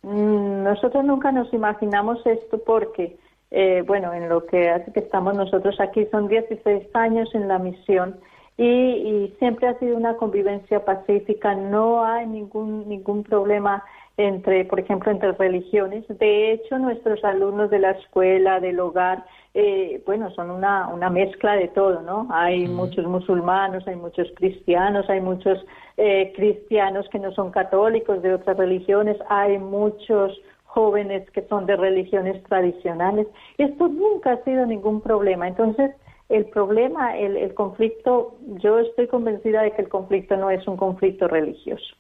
[0.04, 3.18] mm, nosotros nunca nos imaginamos esto porque,
[3.52, 7.60] eh, bueno, en lo que hace que estamos nosotros aquí son 16 años en la
[7.60, 8.20] misión
[8.58, 13.84] y, siempre ha sido una convivencia pacífica, no hay ningún, ningún problema
[14.18, 16.06] entre, por ejemplo, entre religiones.
[16.08, 21.56] De hecho, nuestros alumnos de la escuela, del hogar, eh, bueno, son una, una mezcla
[21.56, 22.28] de todo, ¿no?
[22.32, 25.64] Hay muchos musulmanos, hay muchos cristianos, hay muchos
[25.98, 31.76] eh, cristianos que no son católicos de otras religiones, hay muchos jóvenes que son de
[31.76, 33.28] religiones tradicionales.
[33.58, 35.48] Esto nunca ha sido ningún problema.
[35.48, 35.92] Entonces,
[36.30, 40.78] el problema, el, el conflicto, yo estoy convencida de que el conflicto no es un
[40.78, 41.96] conflicto religioso.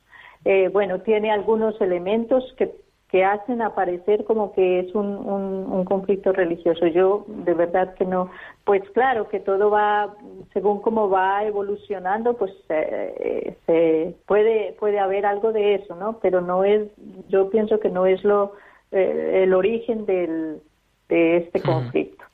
[0.45, 2.71] Eh, bueno, tiene algunos elementos que
[3.09, 6.87] que hacen aparecer como que es un, un, conflicto religioso.
[6.87, 8.29] Yo de verdad que no,
[8.65, 10.13] pues claro que todo va,
[10.51, 16.19] según cómo va evolucionando, pues eh, se puede, puede haber algo de eso, ¿no?
[16.19, 16.89] Pero no es,
[17.29, 18.53] yo pienso que no es lo,
[18.91, 20.61] eh, el origen del,
[21.07, 22.26] de este conflicto.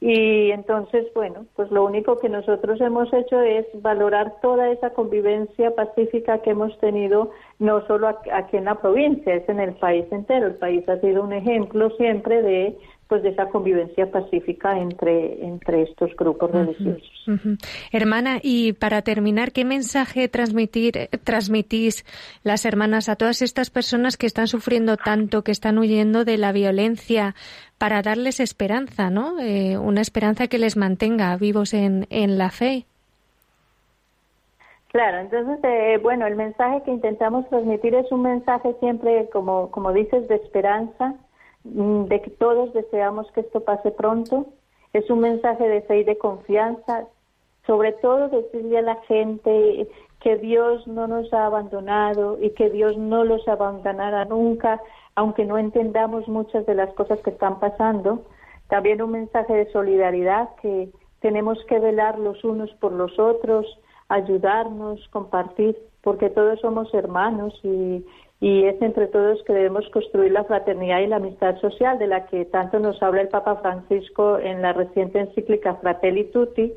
[0.00, 5.74] Y entonces, bueno, pues lo único que nosotros hemos hecho es valorar toda esa convivencia
[5.74, 10.46] pacífica que hemos tenido, no solo aquí en la provincia, es en el país entero.
[10.46, 12.78] El país ha sido un ejemplo siempre de
[13.08, 17.10] pues de esa convivencia pacífica entre, entre estos grupos religiosos.
[17.90, 22.04] Hermana, y para terminar, ¿qué mensaje transmitir, transmitís
[22.44, 26.52] las hermanas a todas estas personas que están sufriendo tanto, que están huyendo de la
[26.52, 27.34] violencia,
[27.78, 29.40] para darles esperanza, ¿no?
[29.40, 32.84] Eh, una esperanza que les mantenga vivos en, en la fe.
[34.88, 39.92] Claro, entonces, eh, bueno, el mensaje que intentamos transmitir es un mensaje siempre, como, como
[39.92, 41.14] dices, de esperanza,
[41.72, 44.46] de que todos deseamos que esto pase pronto.
[44.92, 47.06] Es un mensaje de fe y de confianza.
[47.66, 49.88] Sobre todo decirle a la gente
[50.20, 54.80] que Dios no nos ha abandonado y que Dios no los abandonará nunca,
[55.14, 58.22] aunque no entendamos muchas de las cosas que están pasando,
[58.68, 60.90] también un mensaje de solidaridad que
[61.20, 63.66] tenemos que velar los unos por los otros,
[64.08, 68.04] ayudarnos, compartir, porque todos somos hermanos y,
[68.40, 72.26] y es entre todos que debemos construir la fraternidad y la amistad social de la
[72.26, 76.72] que tanto nos habla el Papa Francisco en la reciente encíclica Fratelli Tutti.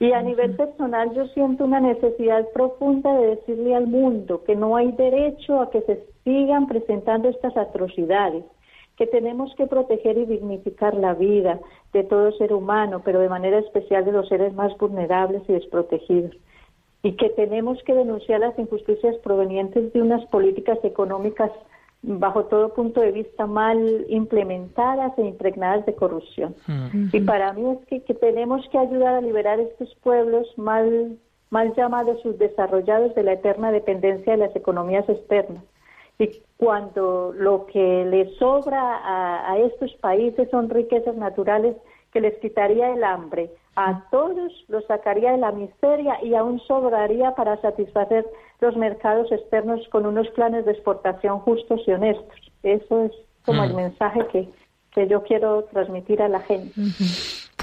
[0.00, 4.76] Y a nivel personal yo siento una necesidad profunda de decirle al mundo que no
[4.76, 8.44] hay derecho a que se sigan presentando estas atrocidades,
[8.96, 11.60] que tenemos que proteger y dignificar la vida
[11.92, 16.34] de todo ser humano, pero de manera especial de los seres más vulnerables y desprotegidos,
[17.04, 21.52] y que tenemos que denunciar las injusticias provenientes de unas políticas económicas
[22.02, 26.56] bajo todo punto de vista mal implementadas e impregnadas de corrupción.
[26.66, 27.10] Mm.
[27.12, 31.16] Y para mí es que, que, tenemos que ayudar a liberar estos pueblos mal,
[31.50, 35.62] mal llamados subdesarrollados de la eterna dependencia de las economías externas
[36.18, 39.00] y cuando lo que le sobra
[39.50, 41.76] a, estos países son riquezas naturales
[42.12, 47.34] que les quitaría el hambre, a todos los sacaría de la miseria y aún sobraría
[47.34, 48.26] para satisfacer
[48.60, 52.52] los mercados externos con unos planes de exportación justos y honestos.
[52.62, 53.12] Eso es
[53.44, 53.76] como el mm.
[53.76, 54.48] mensaje que,
[54.92, 56.72] que yo quiero transmitir a la gente.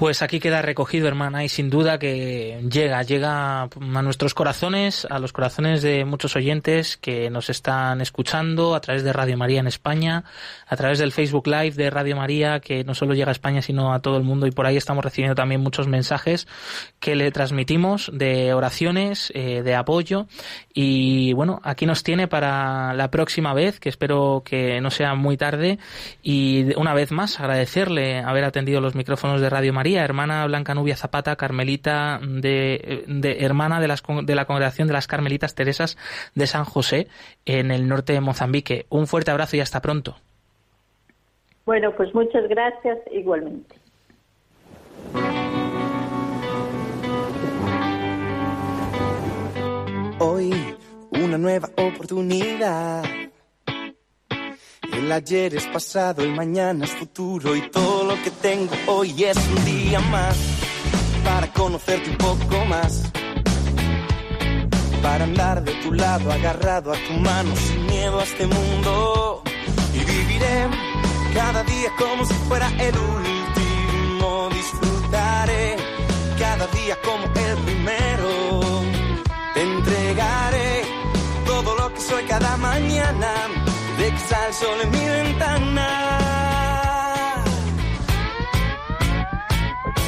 [0.02, 3.70] Pues aquí queda recogido, hermana, y sin duda que llega, llega a
[4.02, 9.14] nuestros corazones, a los corazones de muchos oyentes que nos están escuchando a través de
[9.14, 10.24] Radio María en España,
[10.66, 13.94] a través del Facebook Live de Radio María, que no solo llega a España, sino
[13.94, 16.48] a todo el mundo, y por ahí estamos recibiendo también muchos mensajes
[17.00, 20.26] que le transmitimos de oraciones, eh, de apoyo,
[20.74, 25.38] y bueno, aquí nos tiene para la próxima vez, que espero que no sea muy
[25.38, 25.78] tarde,
[26.24, 30.96] y una vez más agradecerle haber atendido los micrófonos de Radio María hermana Blanca Nubia
[30.96, 33.06] Zapata, carmelita de,
[33.40, 35.98] hermana de, las, de la congregación de las Carmelitas Teresas
[36.36, 37.08] de San José
[37.46, 38.86] en el norte de Mozambique.
[38.90, 40.16] Un fuerte abrazo y hasta pronto.
[41.66, 43.76] Bueno, pues muchas gracias igualmente.
[50.20, 50.54] Hoy
[51.12, 53.04] una nueva oportunidad
[54.94, 59.38] el ayer es pasado, el mañana es futuro y todo lo que tengo hoy es
[59.38, 60.36] un día más
[61.24, 63.12] para conocerte un poco más
[65.02, 69.42] para andar de tu lado, agarrado a tu mano, sin miedo a este mundo.
[69.94, 70.68] Y viviré
[71.34, 74.50] cada día como si fuera el último.
[74.54, 75.76] Disfrutaré
[76.38, 78.62] cada día como el primero.
[79.54, 80.84] Te entregaré
[81.46, 83.61] todo lo que soy cada mañana.
[84.02, 85.88] De que sale el sol en mi ventana.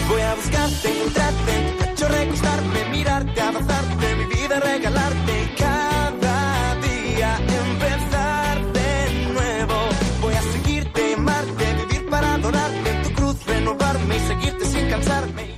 [0.10, 5.23] Voy a buscarte, encontrarte en tu pecho, recostarme, mirarte, abrazarte, mi vida regalarte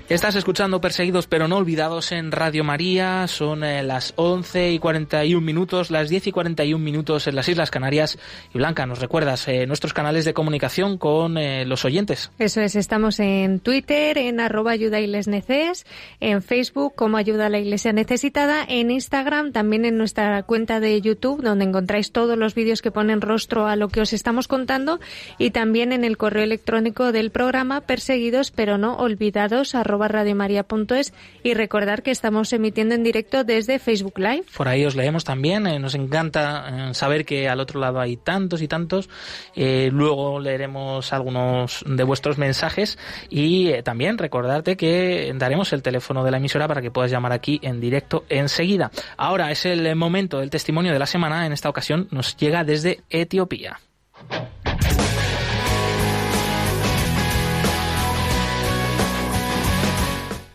[0.07, 3.27] Estás escuchando Perseguidos pero no olvidados en Radio María.
[3.27, 7.71] Son eh, las 11 y 41 minutos, las 10 y 41 minutos en las Islas
[7.71, 8.19] Canarias.
[8.53, 12.29] Y Blanca, ¿nos recuerdas eh, nuestros canales de comunicación con eh, los oyentes?
[12.37, 17.91] Eso es, estamos en Twitter, en arroba ayuda en Facebook como ayuda a la iglesia
[17.91, 22.91] necesitada, en Instagram, también en nuestra cuenta de YouTube, donde encontráis todos los vídeos que
[22.91, 24.99] ponen rostro a lo que os estamos contando,
[25.39, 32.03] y también en el correo electrónico del programa perseguidos pero no olvidados radiomaria.es y recordar
[32.03, 34.45] que estamos emitiendo en directo desde Facebook Live.
[34.55, 35.67] Por ahí os leemos también.
[35.67, 39.09] eh, nos encanta eh, saber que al otro lado hay tantos y tantos.
[39.55, 42.97] Eh, luego leeremos algunos de vuestros mensajes
[43.29, 47.59] y también recordarte que daremos el teléfono de la emisora para que puedas llamar aquí
[47.63, 48.91] en directo enseguida.
[49.17, 51.45] Ahora es el momento del testimonio de la semana.
[51.45, 53.79] En esta ocasión nos llega desde Etiopía.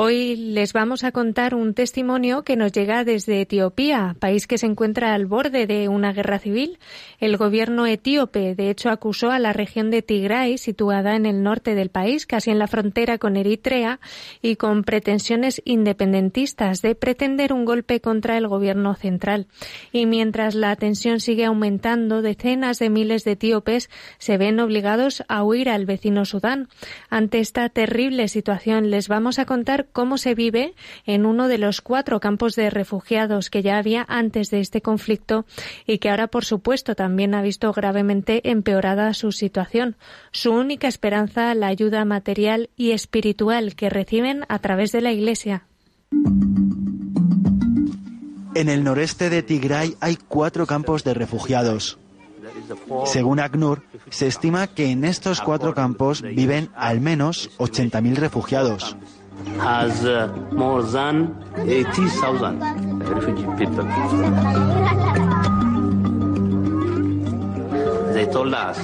[0.00, 4.66] Hoy les vamos a contar un testimonio que nos llega desde Etiopía, país que se
[4.66, 6.78] encuentra al borde de una guerra civil.
[7.18, 11.74] El gobierno etíope, de hecho, acusó a la región de Tigray, situada en el norte
[11.74, 13.98] del país, casi en la frontera con Eritrea,
[14.40, 19.48] y con pretensiones independentistas de pretender un golpe contra el gobierno central.
[19.90, 25.42] Y mientras la tensión sigue aumentando, decenas de miles de etíopes se ven obligados a
[25.42, 26.68] huir al vecino Sudán.
[27.10, 30.74] Ante esta terrible situación, les vamos a contar cómo se vive
[31.04, 35.44] en uno de los cuatro campos de refugiados que ya había antes de este conflicto
[35.86, 39.96] y que ahora, por supuesto, también ha visto gravemente empeorada su situación.
[40.32, 45.64] Su única esperanza, la ayuda material y espiritual que reciben a través de la Iglesia.
[48.54, 51.98] En el noreste de Tigray hay cuatro campos de refugiados.
[53.04, 58.96] Según ACNUR, se estima que en estos cuatro campos viven al menos 80.000 refugiados.
[59.60, 62.60] Has uh, more than 80,000
[63.08, 63.84] refugee people.
[68.14, 68.78] They told us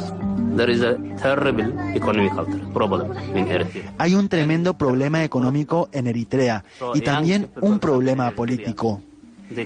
[0.57, 3.93] there is a terrible economical problem in Eritrea.
[3.99, 9.01] Hay un tremendo problema económico en Eritrea y también un problema político.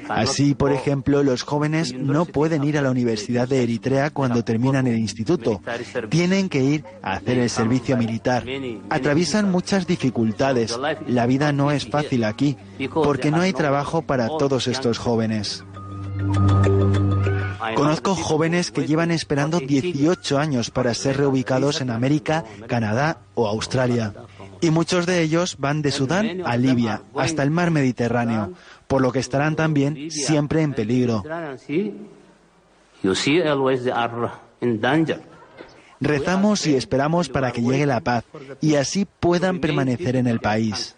[0.08, 4.86] Así, por ejemplo, los jóvenes no pueden ir a la Universidad de Eritrea cuando terminan
[4.86, 5.60] el instituto.
[6.08, 8.44] Tienen que ir a hacer el servicio militar.
[8.90, 10.78] Atraviesan muchas dificultades.
[11.06, 12.56] La vida no es fácil aquí,
[12.92, 15.64] porque no hay trabajo para todos estos jóvenes.
[17.74, 24.14] Conozco jóvenes que llevan esperando 18 años para ser reubicados en América, Canadá o Australia.
[24.60, 28.52] Y muchos de ellos van de Sudán a Libia, hasta el mar Mediterráneo,
[28.88, 31.22] por lo que estarán también siempre en peligro.
[36.00, 38.24] Rezamos y esperamos para que llegue la paz
[38.60, 40.96] y así puedan permanecer en el país.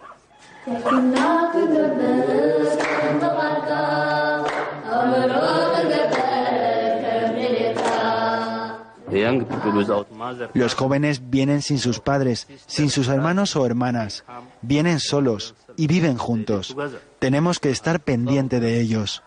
[10.54, 14.24] Los jóvenes vienen sin sus padres, sin sus hermanos o hermanas.
[14.62, 16.76] Vienen solos y viven juntos.
[17.20, 19.22] Tenemos que estar pendiente de ellos.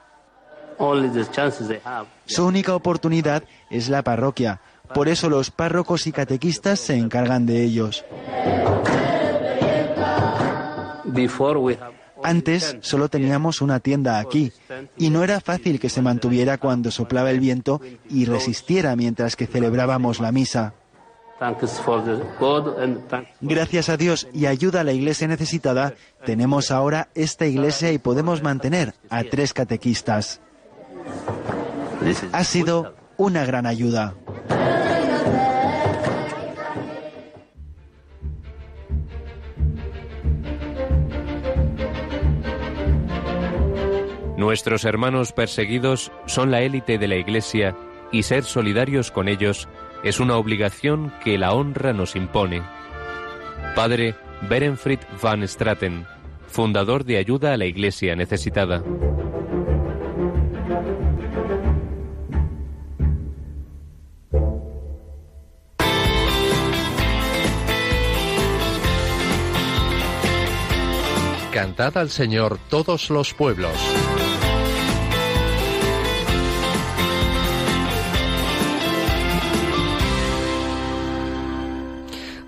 [2.26, 4.60] Su única oportunidad es la parroquia.
[4.94, 8.04] Por eso los párrocos y catequistas se encargan de ellos.
[12.24, 14.52] Antes solo teníamos una tienda aquí
[14.98, 19.46] y no era fácil que se mantuviera cuando soplaba el viento y resistiera mientras que
[19.46, 20.74] celebrábamos la misa.
[23.42, 25.94] Gracias a Dios y ayuda a la iglesia necesitada,
[26.26, 30.42] tenemos ahora esta iglesia y podemos mantener a tres catequistas.
[32.32, 34.16] Ha sido una gran ayuda.
[44.38, 47.78] Nuestros hermanos perseguidos son la élite de la Iglesia
[48.12, 49.70] y ser solidarios con ellos
[50.04, 52.62] es una obligación que la honra nos impone.
[53.76, 54.16] Padre
[54.50, 56.06] Berenfried van Straten,
[56.48, 58.84] fundador de Ayuda a la Iglesia Necesitada.
[71.52, 74.03] Cantad al Señor todos los pueblos.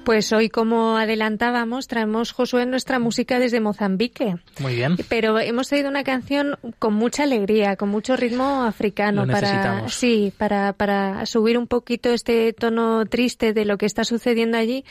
[0.05, 4.35] Pues hoy, como adelantábamos, traemos Josué nuestra música desde Mozambique.
[4.59, 4.97] Muy bien.
[5.09, 10.31] Pero hemos traído una canción con mucha alegría, con mucho ritmo africano Lo para sí,
[10.37, 14.85] para para subir un poquito este tono triste de lo que está sucediendo allí,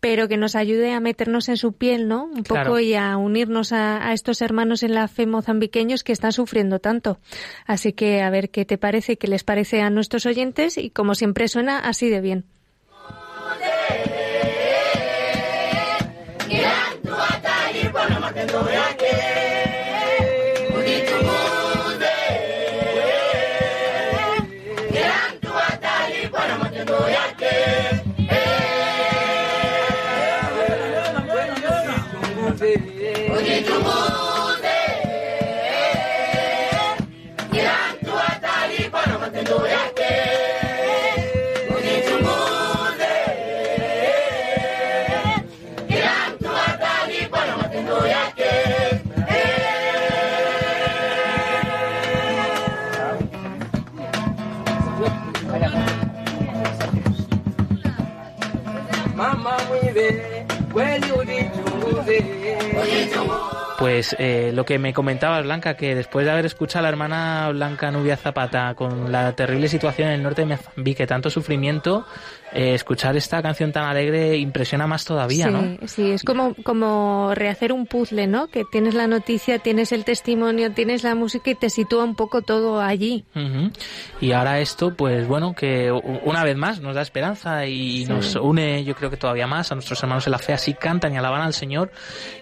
[0.00, 2.24] pero que nos ayude a meternos en su piel, ¿no?
[2.24, 6.32] Un poco y a unirnos a, a estos hermanos en la fe mozambiqueños que están
[6.32, 7.20] sufriendo tanto.
[7.64, 11.14] Así que a ver qué te parece, qué les parece a nuestros oyentes y como
[11.14, 12.44] siempre suena así de bien.
[18.32, 19.37] para que
[63.78, 67.48] Pues eh, lo que me comentabas, Blanca, que después de haber escuchado a la hermana
[67.52, 72.04] Blanca Nubia Zapata con la terrible situación en el norte de Mozambique, tanto sufrimiento,
[72.52, 75.88] eh, escuchar esta canción tan alegre impresiona más todavía, sí, ¿no?
[75.88, 78.48] Sí, es como, como rehacer un puzzle, ¿no?
[78.48, 82.42] Que tienes la noticia, tienes el testimonio, tienes la música y te sitúa un poco
[82.42, 83.24] todo allí.
[83.34, 83.70] Ujú.
[84.20, 88.12] Y ahora esto, pues bueno, que una vez más nos da esperanza y Sí.
[88.12, 91.12] nos une, yo creo que todavía más, a nuestros hermanos en la fe, así cantan
[91.14, 91.90] y alaban al Señor.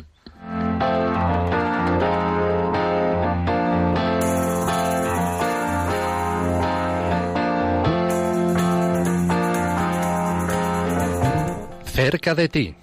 [12.06, 12.76] Cerca de ti.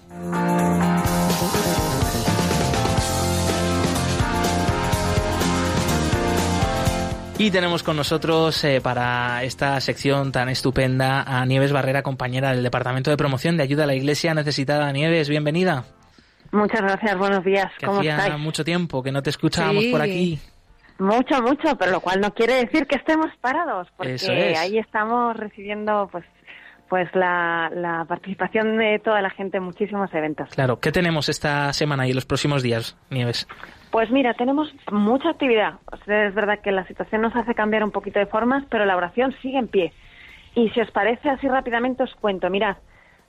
[7.39, 12.63] Y tenemos con nosotros eh, para esta sección tan estupenda a Nieves Barrera, compañera del
[12.63, 14.91] Departamento de Promoción de Ayuda a la Iglesia Necesitada.
[14.91, 15.83] Nieves, bienvenida.
[16.51, 17.71] Muchas gracias, buenos días.
[17.79, 18.39] Que ¿Cómo hacía estáis?
[18.39, 19.91] mucho tiempo que no te escuchábamos Sí.
[19.91, 20.39] por aquí.
[20.99, 24.29] Mucho, mucho, pero lo cual no quiere decir que estemos parados, porque es.
[24.29, 26.23] ahí estamos recibiendo pues
[26.89, 30.49] pues la, la participación de toda la gente en muchísimos eventos.
[30.49, 33.47] Claro, ¿qué tenemos esta semana y en los próximos días, Nieves?
[33.91, 35.75] Pues mira, tenemos mucha actividad.
[35.91, 38.85] O sea, es verdad que la situación nos hace cambiar un poquito de formas, pero
[38.85, 39.93] la oración sigue en pie.
[40.55, 42.49] Y si os parece, así rápidamente os cuento.
[42.49, 42.77] Mirad,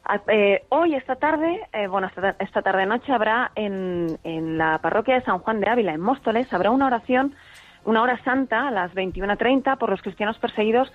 [0.05, 5.15] a- eh, hoy, esta tarde, eh, bueno, esta, esta tarde-noche habrá en, en la parroquia
[5.15, 7.35] de San Juan de Ávila, en Móstoles, habrá una oración,
[7.85, 10.91] una hora santa a las 21.30 por los cristianos perseguidos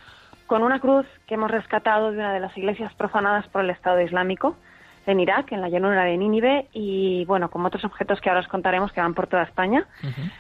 [0.50, 4.02] con una cruz que hemos rescatado de una de las iglesias profanadas por el Estado
[4.02, 4.58] Islámico
[5.06, 8.47] en Irak, en la llanura de Nínive, y bueno, como otros objetos que ahora os
[8.47, 9.86] contaremos que van por toda España.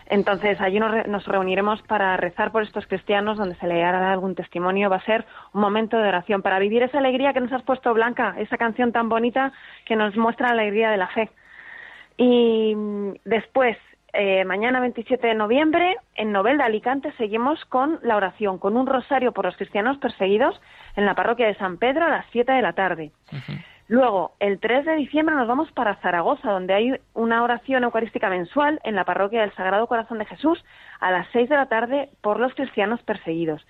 [0.07, 4.11] Entonces, allí nos, re- nos reuniremos para rezar por estos cristianos, donde se le hará
[4.11, 4.89] algún testimonio.
[4.89, 7.93] Va a ser un momento de oración para vivir esa alegría que nos has puesto,
[7.93, 9.53] Blanca, esa canción tan bonita
[9.85, 11.29] que nos muestra la alegría de la fe.
[12.17, 13.77] Y mm, después,
[14.13, 18.87] eh, mañana 27 de noviembre, en Novel de Alicante, seguimos con la oración, con un
[18.87, 20.59] rosario por los cristianos perseguidos
[20.95, 23.11] en la parroquia de San Pedro a las 7 de la tarde.
[23.87, 28.79] Luego, el 3 de diciembre nos vamos para Zaragoza, donde hay una oración eucarística mensual
[28.83, 30.63] en la parroquia del Sagrado Corazón de Jesús
[30.99, 33.65] a las 6 de la tarde por los cristianos perseguidos.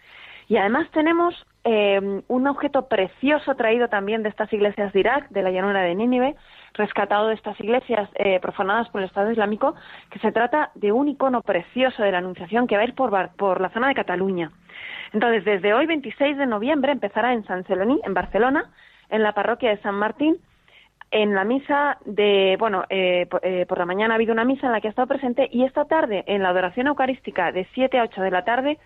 [0.49, 5.43] Y además tenemos eh, un objeto precioso traído también de estas iglesias de Irak, de
[5.43, 6.35] la llanura de Nínive,
[6.73, 9.75] rescatado de estas iglesias eh, profanadas por el Estado Islámico,
[10.09, 13.11] que se trata de un icono precioso de la Anunciación que va a ir por,
[13.35, 14.51] por la zona de Cataluña.
[15.13, 18.71] Entonces, desde hoy, 26 de noviembre, empezará en San Celoní, en Barcelona,
[19.11, 20.37] en la parroquia de San Martín,
[21.11, 24.73] en la misa de, bueno, eh, eh, por, la mañana ha habido una misa en
[24.73, 28.03] la que ha estado presente y esta tarde, en la adoración eucarística de 7 a
[28.03, 28.79] 8 de la tarde,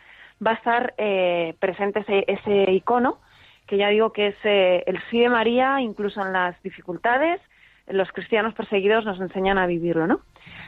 [0.46, 3.20] va a estar eh, presente ese, ese, icono,
[3.68, 7.40] que ya digo que es el sí de María, incluso en las dificultades,
[7.88, 10.22] los cristianos perseguidos nos enseñan a vivirlo, ¿no?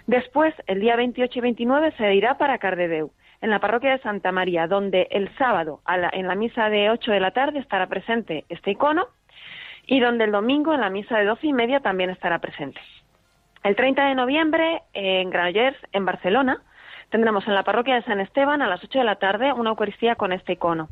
[0.07, 3.11] Después, el día 28 y 29 se irá para Cardedeu,
[3.41, 7.19] en la parroquia de Santa María, donde el sábado, en la misa de 8 de
[7.19, 9.07] la tarde, estará presente este icono,
[9.87, 12.81] y donde el domingo en la misa de doce y media también estará presente.
[13.63, 16.61] El 30 de noviembre en Granollers, en Barcelona,
[17.09, 20.15] tendremos en la parroquia de San Esteban a las 8 de la tarde una Eucaristía
[20.15, 20.89] con este icono.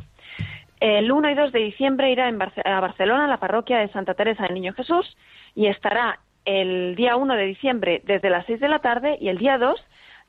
[0.80, 4.44] El 1 y 2 de diciembre irá a Barcelona a la parroquia de Santa Teresa
[4.44, 5.16] del Niño Jesús
[5.56, 9.38] y estará el día 1 de diciembre desde las 6 de la tarde y el
[9.38, 9.80] día 2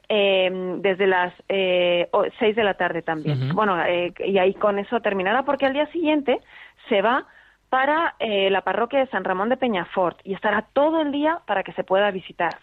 [0.09, 2.09] eh, desde las eh,
[2.39, 3.55] 6 de la tarde también.
[3.55, 6.41] Bueno, eh, y ahí con eso terminará porque al día siguiente
[6.89, 7.27] se va
[7.75, 11.65] para eh, la parroquia de San Ramón de Peñafort y estará todo el día para
[11.65, 12.59] que se pueda visitar.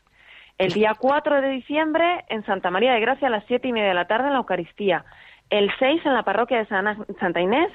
[0.61, 3.87] El día 4 de diciembre en Santa María de Gracia a las 7 y media
[3.87, 5.03] de la tarde en la Eucaristía.
[5.49, 7.71] El 6 en la parroquia de Santa Inés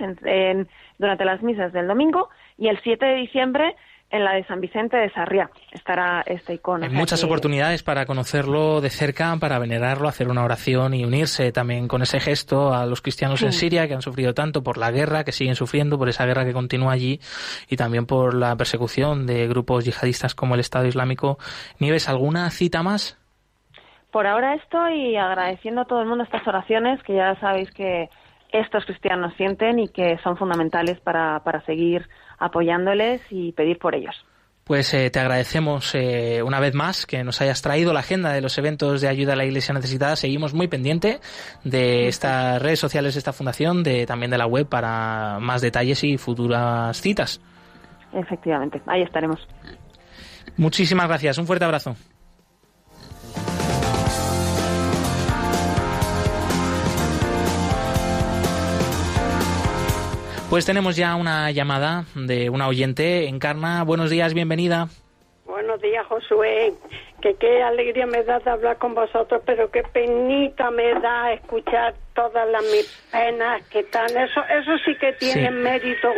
[0.97, 3.75] durante las misas del domingo y el 7 de diciembre
[4.11, 6.85] en la de San Vicente de Sarriá estará este icono.
[6.85, 11.89] Hay muchas oportunidades para conocerlo de cerca, para venerarlo, hacer una oración y unirse también
[11.89, 15.25] con ese gesto a los cristianos en Siria que han sufrido tanto por la guerra,
[15.25, 17.21] que siguen sufriendo, por esa guerra que continúa allí
[17.69, 21.39] y también por la persecución de grupos yihadistas como el Estado Islámico.
[21.81, 23.19] Nieves, ¿alguna cita más?
[24.13, 28.09] Por ahora estoy agradeciendo a todo el mundo estas oraciones que ya sabéis que
[28.53, 32.09] estos cristianos sienten y que son fundamentales para, para seguir
[32.39, 34.15] apoyándoles y pedir por ellos.
[34.65, 38.41] Pues eh, te agradecemos eh, una vez más que nos hayas traído la agenda de
[38.41, 40.17] los eventos de ayuda a la Iglesia necesitada.
[40.17, 41.21] Seguimos muy pendiente
[41.63, 46.03] de estas redes sociales de esta fundación, de también de la web para más detalles
[46.03, 47.41] y futuras citas.
[48.13, 49.47] Efectivamente, ahí estaremos.
[50.57, 51.39] Muchísimas gracias.
[51.39, 51.95] Un fuerte abrazo.
[60.49, 63.27] Pues tenemos ya una llamada de una oyente.
[63.27, 64.87] Encarna, buenos días, bienvenida.
[65.45, 66.73] Buenos días, Josué.
[67.21, 71.95] Que qué alegría me da de hablar con vosotros, pero qué penita me da escuchar
[72.15, 74.07] todas las mis penas que están.
[74.17, 76.13] Eso, eso sí que tiene mérito.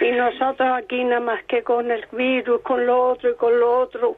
[0.00, 3.80] Y nosotros aquí nada más que con el virus, con lo otro y con lo
[3.80, 4.16] otro.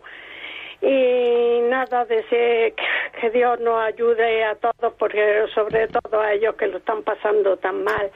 [0.83, 2.75] Y nada, deseo
[3.19, 7.57] que Dios nos ayude a todos, porque sobre todo a ellos que lo están pasando
[7.57, 8.11] tan mal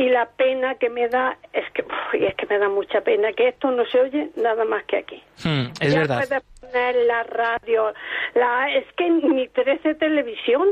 [0.00, 1.84] y la pena que me da es que
[2.14, 5.22] es que me da mucha pena que esto no se oye nada más que aquí.
[5.44, 6.42] Hmm, es ya verdad.
[6.58, 7.92] Poner la radio,
[8.34, 10.68] la es que ni 13 televisión.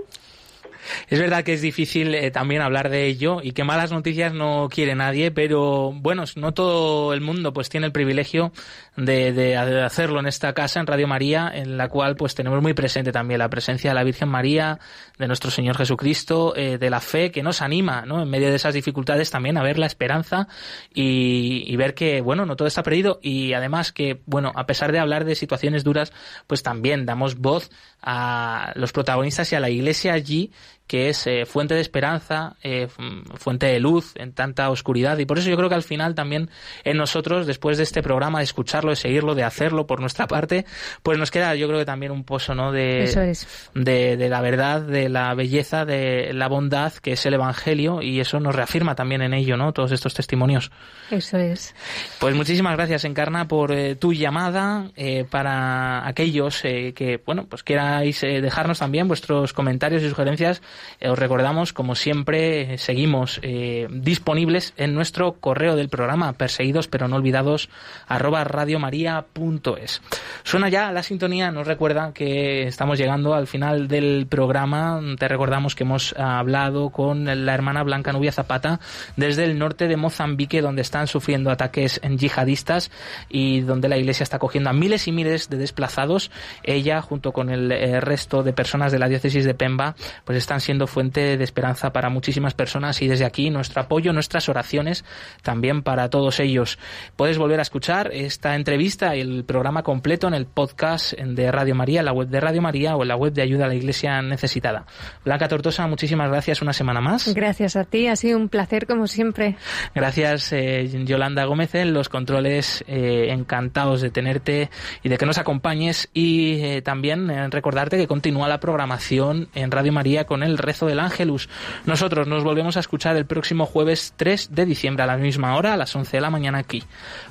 [1.09, 4.69] Es verdad que es difícil eh, también hablar de ello y que malas noticias no
[4.71, 8.53] quiere nadie, pero bueno, no todo el mundo pues tiene el privilegio
[8.97, 13.13] de, hacerlo en esta casa, en Radio María, en la cual pues tenemos muy presente
[13.13, 14.79] también la presencia de la Virgen María,
[15.19, 18.23] de nuestro Señor Jesucristo, eh, de la fe que nos anima, ¿no?
[18.23, 20.49] En medio de esas dificultades también a ver la esperanza
[20.93, 24.99] y ver que, bueno, no todo está perdido y además que, bueno, a pesar de
[24.99, 26.13] hablar de situaciones duras,
[26.47, 27.71] pues también damos voz
[28.03, 30.51] a los protagonistas y a la Iglesia allí
[30.89, 32.89] que es eh, fuente de esperanza, eh,
[33.37, 35.19] fuente de luz en tanta oscuridad.
[35.19, 36.51] Y por eso yo creo que al final también
[36.83, 40.65] en nosotros, después de este programa, de escucharlo, de seguirlo, de hacerlo por nuestra parte,
[41.03, 42.73] pues nos queda yo creo que también un pozo ¿no?
[42.73, 43.37] de,
[43.75, 48.21] de, de, la verdad, de la belleza, de la bondad que es el Evangelio y
[48.21, 49.73] eso nos reafirma también en ello, ¿no?
[49.75, 50.71] Todos estos testimonios.
[51.11, 51.75] Eso es.
[52.19, 54.91] Pues muchísimas gracias, Encarna, por eh, tu llamada
[55.31, 60.63] para aquellos que, bueno, pues queráis dejarnos también vuestros comentarios y sugerencias
[61.01, 67.09] Eh, os recordamos, como siempre, seguimos eh, disponibles en nuestro correo del programa, perseguidos pero
[67.09, 67.69] no olvidados,
[68.07, 70.03] arroba radiomaria.es.
[70.43, 75.01] Suena ya la sintonía, nos recuerda que estamos llegando al final del programa.
[75.19, 78.81] Te recordamos que hemos hablado con la hermana Blanca Nubia Zapata
[79.17, 82.91] desde el norte de Mozambique, donde están sufriendo ataques yihadistas
[83.29, 86.31] y donde la iglesia está cogiendo a miles y miles de desplazados.
[86.63, 90.61] Ella, junto con el eh, resto de personas de la diócesis de Pemba, pues están
[90.69, 95.03] siendo fuente de esperanza para muchísimas personas y desde aquí nuestro apoyo, nuestras oraciones
[95.41, 96.79] también para todos ellos.
[97.17, 101.75] Puedes volver a escuchar esta entrevista y el programa completo en el podcast de Radio
[101.75, 103.77] María, en la web de Radio María o en la web de Ayuda a la
[103.77, 104.85] Iglesia Necesitada.
[105.25, 107.33] Blanca Tortosa, muchísimas gracias una semana más.
[107.33, 109.57] Gracias a ti, ha sido un placer como siempre.
[109.95, 114.69] Gracias eh, Yolanda Gómez en los controles, eh, encantados de tenerte
[115.03, 119.95] y de que nos acompañes y eh, también recordarte que continúa la programación en Radio
[119.95, 121.49] María con rezo del Ángelus.
[121.87, 125.75] Nosotros nos volvemos a escuchar el próximo jueves 3 de diciembre a la misma hora,
[125.75, 126.83] a las 11 de la mañana aquí.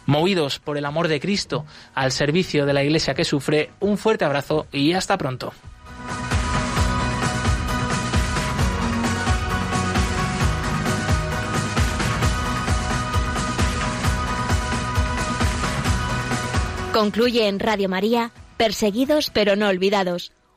[0.05, 4.25] Movidos por el amor de Cristo al servicio de la Iglesia que sufre, un fuerte
[4.25, 5.53] abrazo y hasta pronto.
[16.97, 20.31] Concluye en Radio María, Perseguidos pero no olvidados,